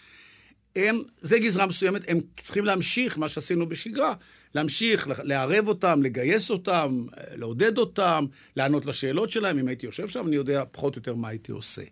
הם, 0.75 1.01
זה 1.21 1.39
גזרה 1.39 1.65
מסוימת, 1.65 2.01
הם 2.07 2.19
צריכים 2.37 2.65
להמשיך 2.65 3.17
מה 3.17 3.29
שעשינו 3.29 3.69
בשגרה, 3.69 4.13
להמשיך, 4.55 5.09
לערב 5.23 5.67
אותם, 5.67 6.03
לגייס 6.03 6.51
אותם, 6.51 7.05
לעודד 7.35 7.77
אותם, 7.77 8.25
לענות 8.55 8.85
לשאלות 8.85 9.29
שלהם. 9.29 9.59
אם 9.59 9.67
הייתי 9.67 9.85
יושב 9.85 10.07
שם, 10.07 10.27
אני 10.27 10.35
יודע 10.35 10.63
פחות 10.71 10.95
או 10.95 10.99
יותר 10.99 11.15
מה 11.15 11.27
הייתי 11.27 11.51
עושה. 11.51 11.83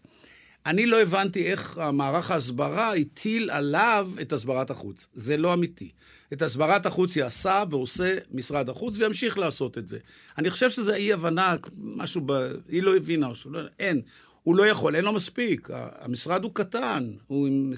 אני 0.65 0.85
לא 0.85 1.01
הבנתי 1.01 1.45
איך 1.45 1.81
מערך 1.93 2.31
ההסברה 2.31 2.93
הטיל 2.93 3.49
עליו 3.49 4.11
את 4.21 4.33
הסברת 4.33 4.69
החוץ. 4.69 5.07
זה 5.13 5.37
לא 5.37 5.53
אמיתי. 5.53 5.91
את 6.33 6.41
הסברת 6.41 6.85
החוץ 6.85 7.15
יעשה 7.15 7.63
ועושה 7.69 8.17
משרד 8.31 8.69
החוץ 8.69 8.99
וימשיך 8.99 9.37
לעשות 9.37 9.77
את 9.77 9.87
זה. 9.87 9.97
אני 10.37 10.49
חושב 10.49 10.69
שזה 10.69 10.95
אי-הבנה, 10.95 11.55
משהו 11.77 12.21
ב... 12.25 12.31
היא 12.69 12.83
לא 12.83 12.95
הבינה, 12.95 13.29
לא... 13.45 13.59
אין. 13.79 14.01
הוא 14.43 14.55
לא 14.55 14.67
יכול, 14.67 14.95
אין 14.95 15.05
לו 15.05 15.13
מספיק. 15.13 15.69
המשרד 15.99 16.43
הוא 16.43 16.51
קטן, 16.53 17.11
הוא 17.27 17.47
עם 17.47 17.73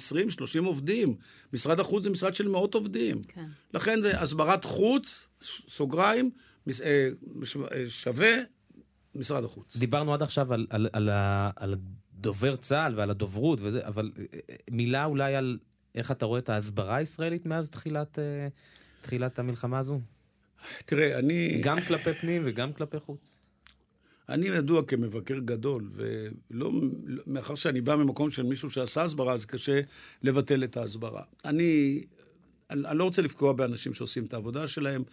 20-30 0.62 0.66
עובדים. 0.66 1.16
משרד 1.54 1.80
החוץ 1.80 2.04
זה 2.04 2.10
משרד 2.10 2.36
של 2.36 2.48
מאות 2.48 2.74
עובדים. 2.74 3.24
כן. 3.24 3.46
לכן 3.74 4.02
זה 4.02 4.22
הסברת 4.22 4.66
חוץ, 4.66 5.28
סוגריים, 5.70 6.30
אה, 6.84 7.10
שווה 7.88 8.30
משרד 9.16 9.44
החוץ. 9.44 9.78
דיברנו 9.78 10.14
עד 10.14 10.22
עכשיו 10.22 10.54
על, 10.54 10.68
על, 10.70 10.88
על, 10.94 11.10
על 11.56 11.76
דובר 12.18 12.56
צה"ל 12.56 12.94
ועל 12.96 13.10
הדוברות 13.10 13.60
וזה, 13.62 13.88
אבל 13.88 14.12
אה, 14.20 14.24
אה, 14.50 14.56
מילה 14.72 15.06
אולי 15.06 15.36
על 15.36 15.58
איך 15.96 16.12
אתה 16.12 16.26
רואה 16.26 16.40
את 16.40 16.50
ההסברה 16.50 16.96
הישראלית 16.96 17.46
מאז 17.46 17.70
תחילת, 17.70 18.20
אה, 18.20 18.48
תחילת 19.02 19.40
המלחמה 19.40 19.80
הזו? 19.80 20.00
תראה, 20.86 21.20
אני... 21.20 21.62
גם 21.62 21.82
כלפי 21.82 22.14
פנים 22.14 22.42
וגם 22.46 22.74
כלפי 22.74 23.00
חוץ. 23.00 23.38
אני 24.30 24.46
ידוע 24.46 24.84
כמבקר 24.84 25.40
גדול, 25.40 25.90
ולא, 25.92 26.72
מאחר 27.28 27.56
שאני 27.56 27.82
בא 27.82 27.96
ממקום 27.96 28.30
של 28.30 28.44
מישהו 28.44 28.70
שעשה 28.70 29.04
הסברה, 29.04 29.34
אז 29.34 29.46
קשה 29.46 29.82
לבטל 30.24 30.64
את 30.64 30.78
ההסברה. 30.78 31.24
אני, 31.46 32.04
אני 32.70 32.98
לא 32.98 33.04
רוצה 33.04 33.22
לפגוע 33.22 33.54
באנשים 33.54 33.94
שעושים 33.94 34.26
את 34.26 34.34
העבודה 34.34 34.68
שלהם, 34.68 35.04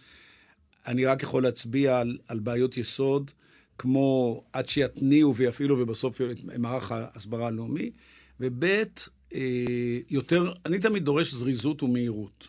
אני 0.87 1.05
רק 1.05 1.23
יכול 1.23 1.43
להצביע 1.43 1.99
על, 1.99 2.17
על 2.27 2.39
בעיות 2.39 2.77
יסוד. 2.77 3.31
כמו 3.77 4.43
עד 4.53 4.69
שיתניעו 4.69 5.35
ויפעילו 5.35 5.79
ובסוף 5.79 6.21
מערך 6.57 6.91
ההסברה 6.91 7.47
הלאומי, 7.47 7.91
וב' 8.39 8.63
אה, 9.35 9.99
יותר, 10.09 10.53
אני 10.65 10.79
תמיד 10.79 11.05
דורש 11.05 11.33
זריזות 11.33 11.83
ומהירות. 11.83 12.47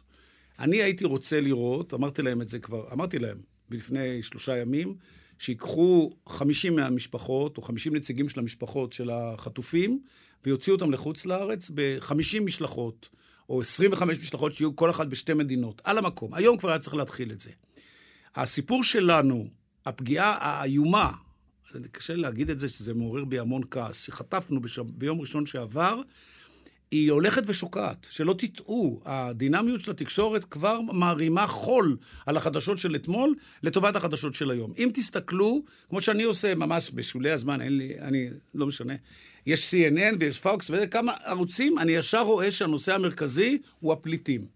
אני 0.58 0.82
הייתי 0.82 1.04
רוצה 1.04 1.40
לראות, 1.40 1.94
אמרתי 1.94 2.22
להם 2.22 2.42
את 2.42 2.48
זה 2.48 2.58
כבר, 2.58 2.92
אמרתי 2.92 3.18
להם 3.18 3.38
לפני 3.70 4.22
שלושה 4.22 4.56
ימים, 4.56 4.94
שיקחו 5.38 6.12
50 6.26 6.76
מהמשפחות, 6.76 7.56
או 7.56 7.62
50 7.62 7.96
נציגים 7.96 8.28
של 8.28 8.40
המשפחות 8.40 8.92
של 8.92 9.10
החטופים, 9.10 10.00
ויוציאו 10.44 10.76
אותם 10.76 10.92
לחוץ 10.92 11.26
לארץ 11.26 11.70
ב-50 11.74 12.40
משלחות, 12.40 13.08
או 13.48 13.60
25 13.60 14.18
משלחות 14.18 14.52
שיהיו 14.52 14.76
כל 14.76 14.90
אחת 14.90 15.06
בשתי 15.06 15.34
מדינות, 15.34 15.82
על 15.84 15.98
המקום. 15.98 16.34
היום 16.34 16.58
כבר 16.58 16.68
היה 16.68 16.78
צריך 16.78 16.94
להתחיל 16.94 17.32
את 17.32 17.40
זה. 17.40 17.50
הסיפור 18.34 18.84
שלנו 18.84 19.48
הפגיעה 19.86 20.36
האיומה, 20.40 21.12
קשה 21.92 22.14
להגיד 22.14 22.50
את 22.50 22.58
זה, 22.58 22.68
שזה 22.68 22.94
מעורר 22.94 23.24
בי 23.24 23.38
המון 23.38 23.62
כעס, 23.70 24.00
שחטפנו 24.00 24.60
בשב... 24.60 24.82
ביום 24.90 25.20
ראשון 25.20 25.46
שעבר, 25.46 26.00
היא 26.90 27.12
הולכת 27.12 27.42
ושוקעת. 27.46 28.06
שלא 28.10 28.34
תטעו, 28.38 29.00
הדינמיות 29.04 29.80
של 29.80 29.90
התקשורת 29.90 30.44
כבר 30.44 30.80
מערימה 30.80 31.46
חול 31.46 31.96
על 32.26 32.36
החדשות 32.36 32.78
של 32.78 32.96
אתמול 32.96 33.34
לטובת 33.62 33.96
החדשות 33.96 34.34
של 34.34 34.50
היום. 34.50 34.72
אם 34.78 34.90
תסתכלו, 34.94 35.62
כמו 35.88 36.00
שאני 36.00 36.22
עושה 36.22 36.54
ממש 36.54 36.90
בשולי 36.90 37.30
הזמן, 37.30 37.60
אין 37.60 37.78
לי, 37.78 38.00
אני, 38.00 38.28
לא 38.54 38.66
משנה, 38.66 38.94
יש 39.46 39.74
CNN 39.74 40.16
ויש 40.18 40.40
פוקס 40.40 40.70
וכמה 40.70 41.12
ערוצים, 41.12 41.78
אני 41.78 41.92
ישר 41.92 42.22
רואה 42.22 42.50
שהנושא 42.50 42.94
המרכזי 42.94 43.58
הוא 43.80 43.92
הפליטים. 43.92 44.55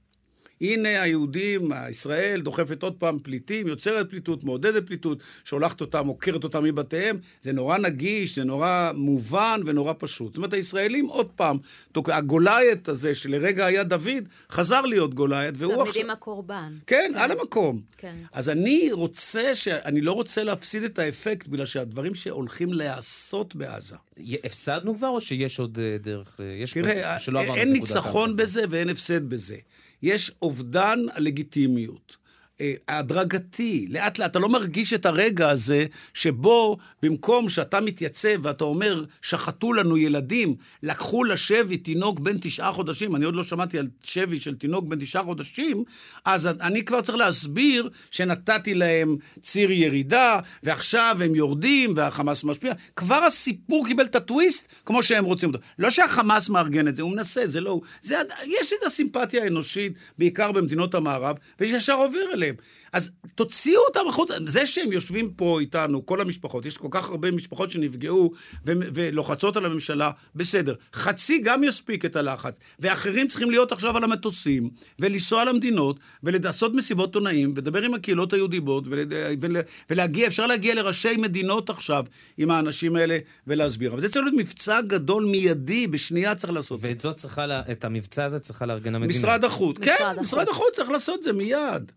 הנה 0.60 1.02
היהודים, 1.02 1.70
ישראל 1.90 2.40
דוחפת 2.40 2.82
עוד 2.82 2.94
פעם 2.98 3.18
פליטים, 3.18 3.68
יוצרת 3.68 4.10
פליטות, 4.10 4.44
מעודדת 4.44 4.86
פליטות, 4.86 5.22
שולחת 5.44 5.80
אותם, 5.80 6.06
עוקרת 6.06 6.44
אותם 6.44 6.64
מבתיהם. 6.64 7.16
זה 7.42 7.52
נורא 7.52 7.78
נגיש, 7.78 8.34
זה 8.34 8.44
נורא 8.44 8.90
מובן 8.94 9.60
ונורא 9.66 9.92
פשוט. 9.98 10.28
זאת 10.28 10.36
אומרת, 10.36 10.52
הישראלים 10.52 11.06
עוד 11.06 11.28
פעם, 11.36 11.58
הגולייט 11.96 12.88
הזה 12.88 13.14
שלרגע 13.14 13.66
היה 13.66 13.84
דוד, 13.84 14.24
חזר 14.50 14.80
להיות 14.80 15.14
גולייט, 15.14 15.54
והוא 15.58 15.72
עכשיו... 15.72 15.92
תמיד 15.92 16.04
עם 16.04 16.10
הקורבן. 16.10 16.72
כן, 16.86 17.00
כן, 17.14 17.18
על 17.18 17.30
המקום. 17.30 17.80
כן. 17.96 18.14
אז 18.32 18.48
אני 18.48 18.88
רוצה, 18.92 19.54
ש... 19.54 19.68
אני 19.68 20.00
לא 20.00 20.12
רוצה 20.12 20.44
להפסיד 20.44 20.82
את 20.82 20.98
האפקט, 20.98 21.48
בגלל 21.48 21.66
שהדברים 21.66 22.14
שהולכים 22.14 22.72
להיעשות 22.72 23.56
בעזה. 23.56 23.96
הפסדנו 24.44 24.96
כבר, 24.96 25.08
או 25.08 25.20
שיש 25.20 25.58
עוד 25.58 25.78
אה, 25.82 25.96
דרך? 25.98 26.40
אה, 26.40 26.44
יש 26.44 26.72
תראה, 26.72 27.16
אין 27.54 27.72
ניצחון 27.72 28.36
בזה 28.36 28.64
ואין 28.70 28.88
הפסד 28.88 29.28
בזה. 29.28 29.56
יש 30.02 30.32
אובדן 30.42 30.98
לגיטימיות. 31.18 32.16
אה, 32.60 32.74
הדרגתי, 32.88 33.86
לאט 33.90 34.18
לאט, 34.18 34.30
אתה 34.30 34.38
לא 34.38 34.48
מרגיש 34.48 34.94
את 34.94 35.06
הרגע 35.06 35.50
הזה 35.50 35.86
שבו 36.14 36.76
במקום 37.02 37.48
שאתה 37.48 37.80
מתייצב 37.80 38.28
ואתה 38.42 38.64
אומר, 38.64 39.04
שחטו 39.22 39.72
לנו 39.72 39.96
ילדים, 39.98 40.54
לקחו 40.82 41.24
לשבי 41.24 41.76
תינוק 41.76 42.20
בן 42.20 42.38
תשעה 42.38 42.72
חודשים, 42.72 43.16
אני 43.16 43.24
עוד 43.24 43.34
לא 43.34 43.42
שמעתי 43.42 43.78
על 43.78 43.88
שבי 44.02 44.40
של 44.40 44.54
תינוק 44.54 44.84
בן 44.84 44.98
תשעה 45.00 45.22
חודשים, 45.22 45.84
אז 46.24 46.46
אני 46.60 46.84
כבר 46.84 47.00
צריך 47.00 47.18
להסביר 47.18 47.88
שנתתי 48.10 48.74
להם 48.74 49.16
ציר 49.42 49.70
ירידה, 49.70 50.38
ועכשיו 50.62 51.16
הם 51.24 51.34
יורדים 51.34 51.92
והחמאס 51.96 52.44
משפיע. 52.44 52.72
כבר 52.96 53.24
הסיפור 53.24 53.86
קיבל 53.86 54.04
את 54.04 54.16
הטוויסט 54.16 54.68
כמו 54.86 55.02
שהם 55.02 55.24
רוצים 55.24 55.48
אותו. 55.48 55.60
לא 55.78 55.90
שהחמאס 55.90 56.48
מארגן 56.48 56.88
את 56.88 56.96
זה, 56.96 57.02
הוא 57.02 57.12
מנסה, 57.12 57.46
זה 57.46 57.60
לא. 57.60 57.80
זה, 58.00 58.16
יש 58.60 58.72
את 58.72 58.86
הסימפתיה 58.86 59.44
האנושית, 59.44 59.92
בעיקר 60.18 60.52
במדינות 60.52 60.94
המערב, 60.94 61.36
וישר 61.60 61.94
עובר 61.94 62.32
אליהם. 62.32 62.49
שלהם. 62.54 62.80
אז 62.92 63.10
תוציאו 63.34 63.80
אותם 63.88 64.00
החוצה. 64.08 64.34
זה 64.46 64.66
שהם 64.66 64.92
יושבים 64.92 65.30
פה 65.30 65.60
איתנו, 65.60 66.06
כל 66.06 66.20
המשפחות, 66.20 66.66
יש 66.66 66.76
כל 66.76 66.88
כך 66.90 67.08
הרבה 67.08 67.30
משפחות 67.30 67.70
שנפגעו 67.70 68.32
ו- 68.66 68.72
ולוחצות 68.94 69.56
על 69.56 69.64
הממשלה, 69.64 70.10
בסדר. 70.34 70.74
חצי 70.94 71.38
גם 71.38 71.64
יספיק 71.64 72.04
את 72.04 72.16
הלחץ. 72.16 72.58
ואחרים 72.78 73.28
צריכים 73.28 73.50
להיות 73.50 73.72
עכשיו 73.72 73.96
על 73.96 74.04
המטוסים, 74.04 74.70
ולנסוע 74.98 75.44
למדינות, 75.44 75.98
ולעשות 76.22 76.74
מסיבות 76.74 77.14
עונאים, 77.14 77.52
ולדבר 77.56 77.82
עם 77.82 77.94
הקהילות 77.94 78.32
היהודיות, 78.32 78.84
ול- 78.86 78.98
ול- 79.40 79.56
ולהגיע, 79.90 80.26
אפשר 80.26 80.46
להגיע 80.46 80.74
לראשי 80.74 81.16
מדינות 81.16 81.70
עכשיו 81.70 82.04
עם 82.38 82.50
האנשים 82.50 82.96
האלה 82.96 83.18
ולהסביר. 83.46 83.92
אבל 83.92 84.00
זה 84.00 84.08
צריך 84.08 84.24
להיות 84.24 84.36
מבצע 84.38 84.80
גדול, 84.80 85.24
מיידי, 85.24 85.86
בשנייה 85.86 86.34
צריך 86.34 86.52
לעשות. 86.52 86.80
ואת 86.82 87.00
זאת 87.00 87.16
צריכה, 87.16 87.60
את 87.72 87.84
המבצע 87.84 88.24
הזה 88.24 88.38
צריכה 88.38 88.66
לארגן 88.66 88.94
המדינה. 88.94 89.18
משרד 89.18 89.44
החוץ, 89.44 89.78
כן, 89.78 90.04
משרד 90.20 90.48
החוץ 90.48 90.76
צריך 90.76 90.90
לעשות 90.90 91.18
את 91.18 91.22
זה 91.24 91.32
מיד. 91.32 91.92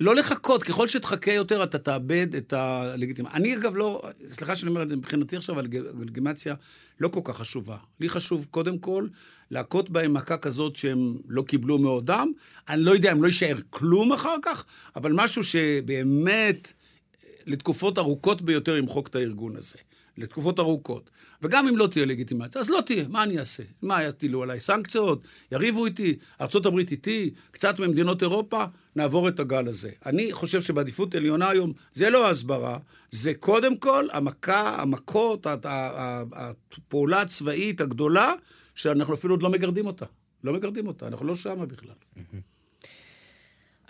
לא 0.00 0.14
לחכות, 0.14 0.62
ככל 0.62 0.88
שתחכה 0.88 1.32
יותר 1.32 1.62
אתה 1.62 1.78
תאבד 1.78 2.34
את 2.34 2.52
הלגיטימציה. 2.52 3.36
אני 3.36 3.56
אגב 3.56 3.76
לא, 3.76 4.02
סליחה 4.26 4.56
שאני 4.56 4.70
אומר 4.70 4.82
את 4.82 4.88
זה, 4.88 4.96
מבחינתי 4.96 5.36
עכשיו 5.36 5.58
הלגיטימציה 5.58 6.54
לא 7.00 7.08
כל 7.08 7.20
כך 7.24 7.36
חשובה. 7.36 7.76
לי 8.00 8.08
חשוב 8.08 8.46
קודם 8.50 8.78
כל 8.78 9.06
להכות 9.50 9.90
בהם 9.90 10.14
מכה 10.14 10.36
כזאת 10.36 10.76
שהם 10.76 11.16
לא 11.28 11.42
קיבלו 11.42 11.78
מעודם. 11.78 12.32
אני 12.68 12.82
לא 12.82 12.90
יודע 12.90 13.12
אם 13.12 13.22
לא 13.22 13.26
יישאר 13.26 13.56
כלום 13.70 14.12
אחר 14.12 14.36
כך, 14.42 14.64
אבל 14.96 15.12
משהו 15.14 15.44
שבאמת 15.44 16.72
לתקופות 17.46 17.98
ארוכות 17.98 18.42
ביותר 18.42 18.76
ימחוק 18.76 19.08
את 19.08 19.16
הארגון 19.16 19.56
הזה. 19.56 19.78
לתקופות 20.20 20.58
ארוכות. 20.58 21.10
וגם 21.42 21.68
אם 21.68 21.76
לא 21.76 21.86
תהיה 21.86 22.06
לגיטימציה, 22.06 22.60
אז 22.60 22.70
לא 22.70 22.80
תהיה, 22.86 23.08
מה 23.08 23.22
אני 23.22 23.38
אעשה? 23.38 23.62
מה 23.82 24.04
יטילו 24.04 24.42
עליי? 24.42 24.60
סנקציות? 24.60 25.24
יריבו 25.52 25.86
איתי? 25.86 26.14
ארה"ב 26.40 26.78
איתי? 26.78 27.30
קצת 27.50 27.78
ממדינות 27.78 28.22
אירופה? 28.22 28.64
נעבור 28.96 29.28
את 29.28 29.40
הגל 29.40 29.68
הזה. 29.68 29.90
אני 30.06 30.32
חושב 30.32 30.62
שבעדיפות 30.62 31.14
עליונה 31.14 31.48
היום 31.48 31.72
זה 31.92 32.10
לא 32.10 32.30
הסברה, 32.30 32.78
זה 33.10 33.34
קודם 33.34 33.76
כל 33.76 34.06
המכה, 34.12 34.82
המכות, 34.82 35.46
הפעולה 36.32 37.20
הצבאית 37.20 37.80
הגדולה, 37.80 38.32
שאנחנו 38.74 39.14
אפילו 39.14 39.34
עוד 39.34 39.42
לא 39.42 39.50
מגרדים 39.50 39.86
אותה. 39.86 40.06
לא 40.44 40.52
מגרדים 40.52 40.86
אותה, 40.86 41.06
אנחנו 41.06 41.26
לא 41.26 41.36
שמה 41.36 41.66
בכלל. 41.66 41.94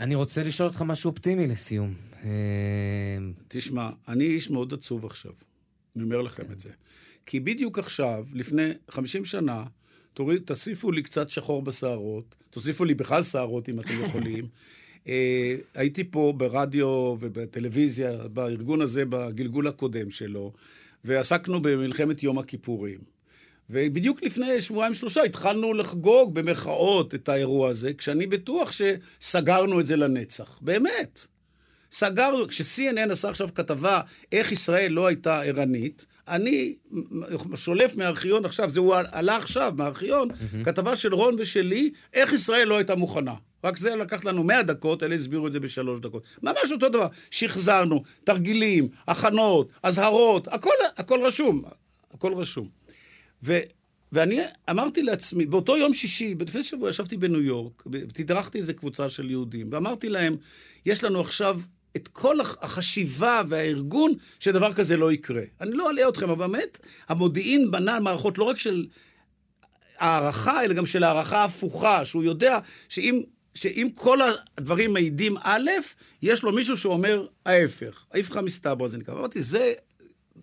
אני 0.01 0.15
רוצה 0.15 0.43
לשאול 0.43 0.69
אותך 0.69 0.83
משהו 0.83 1.11
אופטימי 1.11 1.47
לסיום. 1.47 1.95
אה, 2.25 2.29
תשמע, 3.49 3.91
אני 4.09 4.25
איש 4.25 4.51
מאוד 4.51 4.75
עצוב 4.75 5.07
עכשיו. 5.07 5.33
אני 5.97 6.05
אומר 6.05 6.21
לכם 6.21 6.45
את 6.53 6.61
זה. 6.61 6.71
כי 7.27 7.41
בדיוק 7.41 7.79
עכשיו, 7.79 8.27
לפני 8.35 8.69
50 8.91 9.25
שנה, 9.25 9.65
תוריד, 10.15 10.43
תוסיפו 10.43 10.93
לי 10.93 11.03
קצת 11.03 11.29
שחור 11.29 11.63
בשערות, 11.63 12.35
תוסיפו 12.51 12.85
לי 12.85 12.95
בכלל 12.95 13.23
שערות 13.23 13.69
אם 13.69 13.81
אתם 13.81 14.05
יכולים. 14.05 14.47
אה, 15.09 15.57
הייתי 15.75 16.05
פה 16.05 16.35
ברדיו 16.37 17.17
ובטלוויזיה, 17.21 18.29
בארגון 18.29 18.81
הזה, 18.81 19.05
בגלגול 19.05 19.69
הקודם 19.69 20.11
שלו, 20.11 20.53
ועסקנו 21.05 21.63
במלחמת 21.63 22.23
יום 22.23 22.39
הכיפורים. 22.39 22.99
ובדיוק 23.71 24.23
לפני 24.23 24.63
שבועיים-שלושה 24.63 25.23
התחלנו 25.23 25.75
לחגוג 25.75 26.35
במחאות 26.35 27.15
את 27.15 27.29
האירוע 27.29 27.69
הזה, 27.69 27.95
כשאני 27.95 28.27
בטוח 28.27 28.73
שסגרנו 28.73 29.81
את 29.81 29.87
זה 29.87 29.97
לנצח. 29.97 30.59
באמת. 30.63 31.27
סגרנו, 31.93 32.49
כש-CNN 32.49 33.13
עשה 33.13 33.29
עכשיו 33.29 33.49
כתבה 33.55 34.01
איך 34.33 34.53
ישראל 34.53 34.93
לא 34.93 35.07
הייתה 35.07 35.43
ערנית, 35.43 36.07
אני 36.29 36.75
שולף 37.55 37.97
מהארכיון 37.97 38.45
עכשיו, 38.45 38.71
זה 38.71 38.81
הוא 38.81 38.95
עלה 39.13 39.37
עכשיו 39.37 39.73
מהארכיון, 39.77 40.31
mm-hmm. 40.31 40.65
כתבה 40.65 40.97
של 40.97 41.15
רון 41.15 41.35
ושלי, 41.39 41.91
איך 42.15 42.33
ישראל 42.33 42.69
לא 42.69 42.77
הייתה 42.77 42.95
מוכנה. 42.95 43.35
רק 43.65 43.77
זה 43.77 43.97
לקח 43.97 44.25
לנו 44.25 44.45
100 44.45 44.63
דקות, 44.63 45.03
אלה 45.03 45.15
הסבירו 45.15 45.47
את 45.47 45.53
זה 45.53 45.61
בשלוש 45.61 46.01
דקות. 46.01 46.23
ממש 46.43 46.73
אותו 46.73 46.89
דבר. 46.89 47.07
שחזרנו, 47.31 48.03
תרגילים, 48.25 48.89
הכנות, 49.07 49.69
אזהרות, 49.83 50.49
הכל, 50.49 50.71
הכל 50.97 51.21
רשום. 51.23 51.63
הכל 52.15 52.35
רשום. 52.35 52.69
ו, 53.43 53.59
ואני 54.13 54.41
אמרתי 54.71 55.03
לעצמי, 55.03 55.47
באותו 55.47 55.77
יום 55.77 55.95
שישי, 55.95 56.35
לפני 56.41 56.63
שבוע 56.63 56.91
ישבתי 56.91 57.17
בניו 57.17 57.43
יורק, 57.43 57.83
ותדרכתי 57.93 58.59
איזה 58.59 58.75
קבוצה 58.75 59.09
של 59.09 59.31
יהודים, 59.31 59.69
ואמרתי 59.73 60.09
להם, 60.09 60.37
יש 60.87 61.05
לנו 61.05 61.21
עכשיו 61.21 61.61
את 61.97 62.09
כל 62.09 62.41
החשיבה 62.41 63.43
והארגון 63.49 64.13
שדבר 64.41 64.73
כזה 64.73 64.97
לא 64.97 65.13
יקרה. 65.13 65.43
אני 65.61 65.73
לא 65.73 65.91
אלאה 65.91 66.09
אתכם, 66.09 66.31
אבל 66.31 66.47
באמת, 66.47 66.79
המודיעין 67.09 67.71
בנה 67.71 68.01
מערכות 68.01 68.39
לא 68.39 68.45
רק 68.45 68.59
של 68.59 68.87
הערכה, 69.99 70.65
אלא 70.65 70.75
גם 70.75 70.87
של 70.87 71.05
הערכה 71.05 71.45
הפוכה, 71.45 72.05
שהוא 72.05 72.25
יודע 72.25 72.59
שאם, 72.89 73.23
שאם 73.55 73.89
כל 73.95 74.19
הדברים 74.57 74.93
מעידים 74.93 75.37
א', 75.43 75.71
יש 76.23 76.43
לו 76.43 76.53
מישהו 76.53 76.77
שאומר 76.77 77.27
ההפך. 77.47 78.05
ההפכה 78.13 78.43
מסתברא 78.43 78.89
זה 78.89 78.99
נקרא. 78.99 79.15
אמרתי, 79.15 79.43
זה 79.43 79.73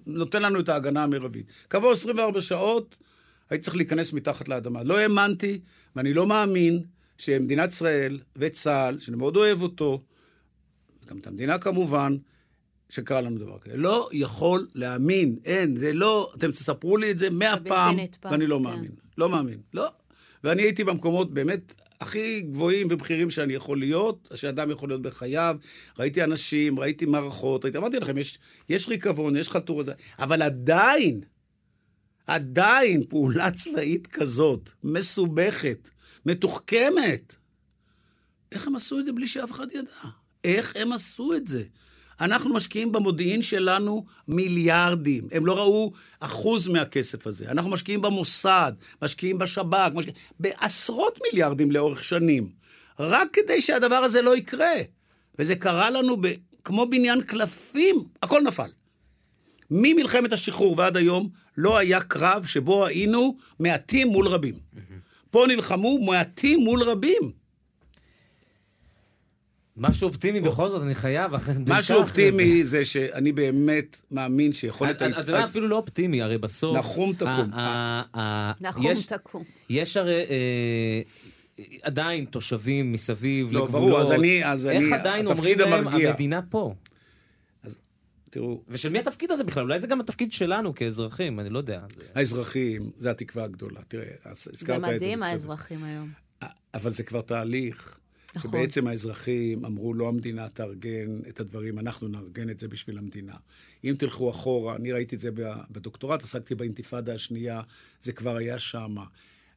נותן 0.08 0.42
לנו 0.42 0.60
את 0.60 0.70
ההגנה 0.70 1.04
המרבית. 1.04 1.46
כעבור 1.70 1.92
24 1.92 2.42
שעות 2.42 2.96
הייתי 3.50 3.64
צריך 3.64 3.76
להיכנס 3.76 4.14
מתחת 4.14 4.50
לאדמה. 4.50 4.84
לא 4.84 4.98
האמנתי, 4.98 5.60
ואני 5.96 6.14
לא 6.14 6.28
מאמין, 6.28 6.84
שמדינת 7.18 7.70
ישראל 7.70 8.20
וצה"ל, 8.36 9.00
שאני 9.00 9.18
מאוד 9.18 9.38
אוהב 9.38 9.62
אותו, 9.62 10.02
גם 11.08 11.18
את 11.18 11.28
המדינה 11.28 11.58
כמובן, 11.58 12.16
שקרה 12.90 13.22
לנו 13.22 13.38
דבר 13.38 13.60
כזה. 13.60 13.78
לא 13.78 14.10
יכול 14.12 14.68
להאמין, 14.76 15.38
אין, 15.46 15.78
זה 15.78 15.94
לא, 15.94 16.32
אתם 16.38 16.52
תספרו 16.52 16.98
לי 16.98 17.12
את 17.12 17.18
זה 17.18 17.30
מאה 17.30 17.58
פעם, 17.60 17.98
ואני 18.24 18.48
לא 18.48 18.58
כן. 18.58 18.64
מאמין. 18.64 18.92
לא 19.18 19.30
מאמין, 19.30 19.60
לא. 19.74 19.88
ואני 20.44 20.62
הייתי 20.62 20.84
במקומות 20.84 21.34
באמת 21.34 21.74
הכי 22.02 22.42
גבוהים 22.42 22.88
ובכירים 22.92 23.30
שאני 23.30 23.54
יכול 23.54 23.80
להיות, 23.80 24.32
שאדם 24.36 24.72
יכול 24.72 24.90
להיות 24.90 25.02
בחייו. 25.02 25.58
ראיתי 26.00 26.24
אנשים, 26.24 26.80
ראיתי 26.80 27.06
מערכות, 27.06 27.66
ראיתי, 27.66 27.78
אמרתי 27.78 28.00
לכם, 28.00 28.18
יש, 28.18 28.40
יש 28.70 28.90
ריקבון, 28.90 29.36
יש 29.36 29.50
חלטורה, 29.50 29.84
אבל 30.20 30.42
עדיין, 30.42 31.22
עדיין 32.28 33.04
פעולה 33.10 33.52
צבאית 33.52 34.08
כזאת, 34.08 34.70
מסובכת, 34.84 35.90
מתוחכמת, 36.26 37.36
איך 38.52 38.68
הם 38.68 38.76
עשו 38.76 39.00
את 39.00 39.06
זה 39.06 39.12
בלי 39.12 39.28
שאף 39.28 39.52
אחד 39.52 39.68
ידע? 39.72 40.10
איך 40.48 40.74
הם 40.76 40.94
עשו 40.94 41.34
את 41.34 41.48
זה? 41.48 41.64
אנחנו 42.22 42.54
משקיעים 42.54 42.92
במודיעין 42.92 43.42
שלנו 43.42 44.06
מיליארדים. 44.28 45.28
הם 45.32 45.46
לא 45.46 45.58
ראו 45.58 45.92
אחוז 46.20 46.68
מהכסף 46.68 47.28
הזה. 47.28 47.46
אנחנו 47.50 47.70
משקיעים 47.70 48.02
במוסד, 48.02 48.72
משקיעים 49.02 49.38
בשב"כ, 49.38 49.92
משקיעים... 49.94 50.18
בעשרות 50.40 51.20
מיליארדים 51.24 51.72
לאורך 51.72 52.04
שנים. 52.04 52.50
רק 53.00 53.28
כדי 53.34 53.62
שהדבר 53.62 53.96
הזה 53.96 54.22
לא 54.22 54.38
יקרה. 54.38 54.76
וזה 55.40 55.56
קרה 55.56 55.90
לנו 55.90 56.18
ב... 56.22 56.28
כמו 56.64 56.90
בניין 56.90 57.22
קלפים, 57.22 57.96
הכל 58.24 58.42
נפל. 58.42 58.70
ממלחמת 59.72 60.34
השחרור 60.34 60.76
ועד 60.78 60.98
היום 60.98 61.30
לא 61.58 61.78
היה 61.78 62.02
קרב 62.02 62.46
שבו 62.46 62.86
היינו 62.86 63.38
מעטים 63.60 64.08
מול 64.08 64.28
רבים. 64.28 64.56
פה 65.32 65.46
נלחמו 65.48 66.00
מעטים 66.06 66.60
מול 66.60 66.84
רבים. 66.84 67.47
משהו 69.78 70.08
אופטימי 70.08 70.42
בכל 70.42 70.70
זאת, 70.70 70.82
אני 70.82 70.96
חייב. 70.96 71.32
משהו 71.68 71.98
אופטימי 71.98 72.64
זה 72.64 72.86
שאני 72.86 73.32
באמת 73.32 74.02
מאמין 74.12 74.54
שיכולת... 74.54 74.96
אתה 75.02 75.20
יודע, 75.20 75.44
אפילו 75.44 75.68
לא 75.68 75.76
אופטימי, 75.76 76.22
הרי 76.22 76.38
בסוף... 76.38 76.78
נחום 76.78 77.14
תקום. 77.14 77.52
נחום 78.62 78.94
תקום. 79.08 79.44
יש 79.70 79.98
הרי... 79.98 80.26
אה, 80.30 81.02
עדיין 81.82 82.26
תושבים 82.26 82.92
מסביב 82.92 83.48
לגבולות. 83.48 83.74
לא, 83.74 83.80
ברור, 83.80 84.00
אז 84.02 84.12
אני, 84.12 84.46
אז 84.46 84.68
אני, 84.68 84.78
איך 84.78 84.94
עדיין 84.94 85.28
אומרים 85.28 85.60
להם, 85.60 85.88
המדינה 85.88 86.42
פה? 86.50 86.74
אז 87.64 87.80
תראו... 88.30 88.62
ושל 88.68 88.90
מי 88.90 89.00
התפקיד 89.00 89.32
הזה 89.32 89.44
בכלל? 89.44 89.64
אולי 89.64 89.80
זה 89.80 89.88
גם 89.88 90.00
התפקיד 90.00 90.32
שלנו 90.32 90.76
כאזרחים, 90.76 91.40
אני 91.40 91.50
לא 91.50 91.58
יודע. 91.58 91.82
האזרחים, 92.16 92.92
זה 92.98 93.12
התקווה 93.12 93.44
הגדולה. 93.44 93.80
תראה, 93.88 94.04
הזכרת 94.26 94.54
את 94.54 94.60
זה. 94.60 94.66
זה 94.66 94.78
מדהים, 94.78 95.24
האזרחים 95.24 95.84
היום. 95.84 96.10
אבל 96.74 96.92
זה 96.92 97.04
כבר 97.04 97.22
תהליך. 97.22 98.00
נכון. 98.38 98.52
שבעצם 98.52 98.88
האזרחים 98.88 99.66
אמרו, 99.66 99.94
לא 99.94 100.08
המדינה 100.08 100.50
תארגן 100.50 101.20
את 101.30 101.40
הדברים, 101.40 101.80
אנחנו 101.80 102.08
נארגן 102.08 102.50
את 102.50 102.60
זה 102.60 102.68
בשביל 102.68 102.98
המדינה. 102.98 103.36
אם 103.84 103.96
תלכו 103.98 104.30
אחורה, 104.30 104.76
אני 104.76 104.92
ראיתי 104.92 105.16
את 105.16 105.20
זה 105.20 105.30
בדוקטורט, 105.72 106.24
עסקתי 106.24 106.56
באינתיפאדה 106.56 107.14
השנייה, 107.14 107.62
זה 108.02 108.12
כבר 108.12 108.36
היה 108.36 108.60
שמה. 108.60 109.06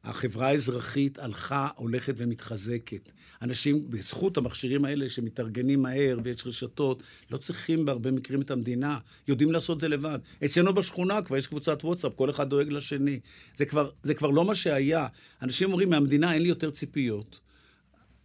החברה 0.03 0.47
האזרחית 0.47 1.19
הלכה, 1.19 1.67
הולכת 1.75 2.13
ומתחזקת. 2.17 3.09
אנשים, 3.41 3.89
בזכות 3.89 4.37
המכשירים 4.37 4.85
האלה 4.85 5.09
שמתארגנים 5.09 5.81
מהר 5.81 6.19
ויש 6.23 6.47
רשתות, 6.47 7.03
לא 7.31 7.37
צריכים 7.37 7.85
בהרבה 7.85 8.11
מקרים 8.11 8.41
את 8.41 8.51
המדינה, 8.51 8.99
יודעים 9.27 9.51
לעשות 9.51 9.81
זה 9.81 9.87
לבד. 9.87 10.19
אצלנו 10.45 10.73
בשכונה 10.73 11.21
כבר 11.21 11.37
יש 11.37 11.47
קבוצת 11.47 11.83
וואטסאפ, 11.83 12.11
כל 12.15 12.29
אחד 12.29 12.49
דואג 12.49 12.71
לשני. 12.71 13.19
זה 13.55 13.65
כבר, 13.65 13.89
זה 14.03 14.13
כבר 14.13 14.29
לא 14.29 14.45
מה 14.45 14.55
שהיה. 14.55 15.07
אנשים 15.41 15.71
אומרים, 15.71 15.89
מהמדינה 15.89 16.33
אין 16.33 16.41
לי 16.41 16.49
יותר 16.49 16.71
ציפיות. 16.71 17.39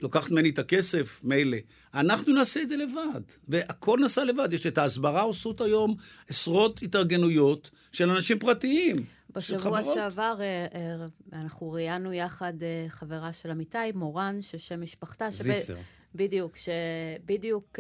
לוקחת 0.01 0.31
ממני 0.31 0.51
את 0.51 0.59
הכסף, 0.59 1.21
מילא. 1.25 1.59
אנחנו 1.95 2.35
נעשה 2.35 2.63
את 2.63 2.69
זה 2.69 2.77
לבד, 2.77 3.21
והכל 3.49 3.99
נעשה 4.01 4.25
לבד. 4.25 4.53
יש 4.53 4.67
את 4.67 4.79
ההסברה 4.79 5.21
עושות 5.21 5.61
היום 5.61 5.97
עשרות 6.29 6.83
התארגנויות 6.83 7.71
של 7.93 8.11
אנשים 8.11 8.39
פרטיים. 8.39 8.97
בשבוע 9.37 9.83
שעבר 9.95 10.37
אה, 10.41 10.67
אה, 10.75 11.07
אנחנו 11.33 11.71
ראיינו 11.71 12.13
יחד 12.13 12.63
אה, 12.63 12.87
חברה 12.89 13.33
של 13.33 13.51
אמיתי, 13.51 13.93
מורן, 13.95 14.43
ששם 14.43 14.81
משפחתה. 14.83 15.31
זיסר. 15.31 15.77
בדיוק, 16.15 16.57
שבדיוק 16.57 17.79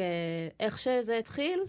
איך 0.60 0.78
שזה 0.78 1.18
התחיל, 1.18 1.60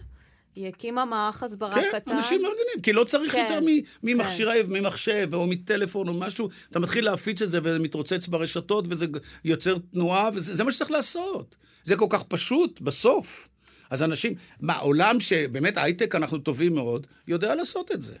היא 0.58 0.68
הקימה 0.68 1.04
מערך 1.04 1.42
הסברה 1.42 1.74
כן, 1.74 1.88
קטן. 1.92 2.10
כן, 2.10 2.16
אנשים 2.16 2.42
מארגנים, 2.42 2.82
כי 2.82 2.92
לא 2.92 3.04
צריך 3.04 3.32
כן, 3.32 3.46
יותר 3.50 3.66
ממכשירי, 4.02 4.64
כן. 4.64 4.72
ממחשב 4.72 5.28
או 5.32 5.46
מטלפון 5.46 6.08
או 6.08 6.14
משהו. 6.14 6.48
אתה 6.70 6.78
מתחיל 6.78 7.04
להפיץ 7.04 7.42
את 7.42 7.50
זה 7.50 7.58
וזה 7.62 7.78
מתרוצץ 7.78 8.26
ברשתות 8.26 8.84
וזה 8.88 9.06
יוצר 9.44 9.76
תנועה, 9.92 10.30
וזה 10.34 10.64
מה 10.64 10.72
שצריך 10.72 10.90
לעשות. 10.90 11.56
זה 11.84 11.96
כל 11.96 12.06
כך 12.10 12.22
פשוט, 12.22 12.80
בסוף. 12.80 13.48
אז 13.90 14.02
אנשים, 14.02 14.34
מה, 14.60 14.76
עולם 14.76 15.20
שבאמת 15.20 15.76
הייטק 15.76 16.14
אנחנו 16.14 16.38
טובים 16.38 16.74
מאוד, 16.74 17.06
יודע 17.28 17.54
לעשות 17.54 17.92
את 17.92 18.02
זה. 18.02 18.14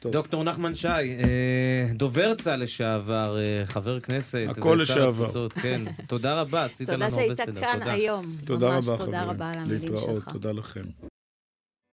טוב. 0.00 0.12
דוקטור 0.12 0.44
נחמן 0.44 0.74
שי, 0.74 0.88
אה, 0.88 1.86
דובר 1.94 2.34
צה"ל 2.34 2.62
לשעבר, 2.62 3.38
אה, 3.38 3.66
חבר 3.66 4.00
כנסת. 4.00 4.46
הכל 4.48 4.78
לשעבר. 4.82 5.08
התפוצות, 5.08 5.52
כן. 5.52 5.82
תודה 6.06 6.40
רבה, 6.40 6.64
עשית 6.64 6.88
לנו 6.88 7.04
הרבה 7.04 7.34
סדר. 7.34 7.44
תודה 7.44 7.60
שהיית 7.60 7.80
כאן 7.80 7.88
היום. 7.88 8.36
תודה 8.44 8.68
רבה, 8.68 8.96
חברים. 8.96 9.06
תודה 9.06 9.22
רבה 9.22 9.52
שלך. 9.54 9.82
להתראות, 9.82 10.22
תודה 10.32 10.52
לכם. 10.52 10.82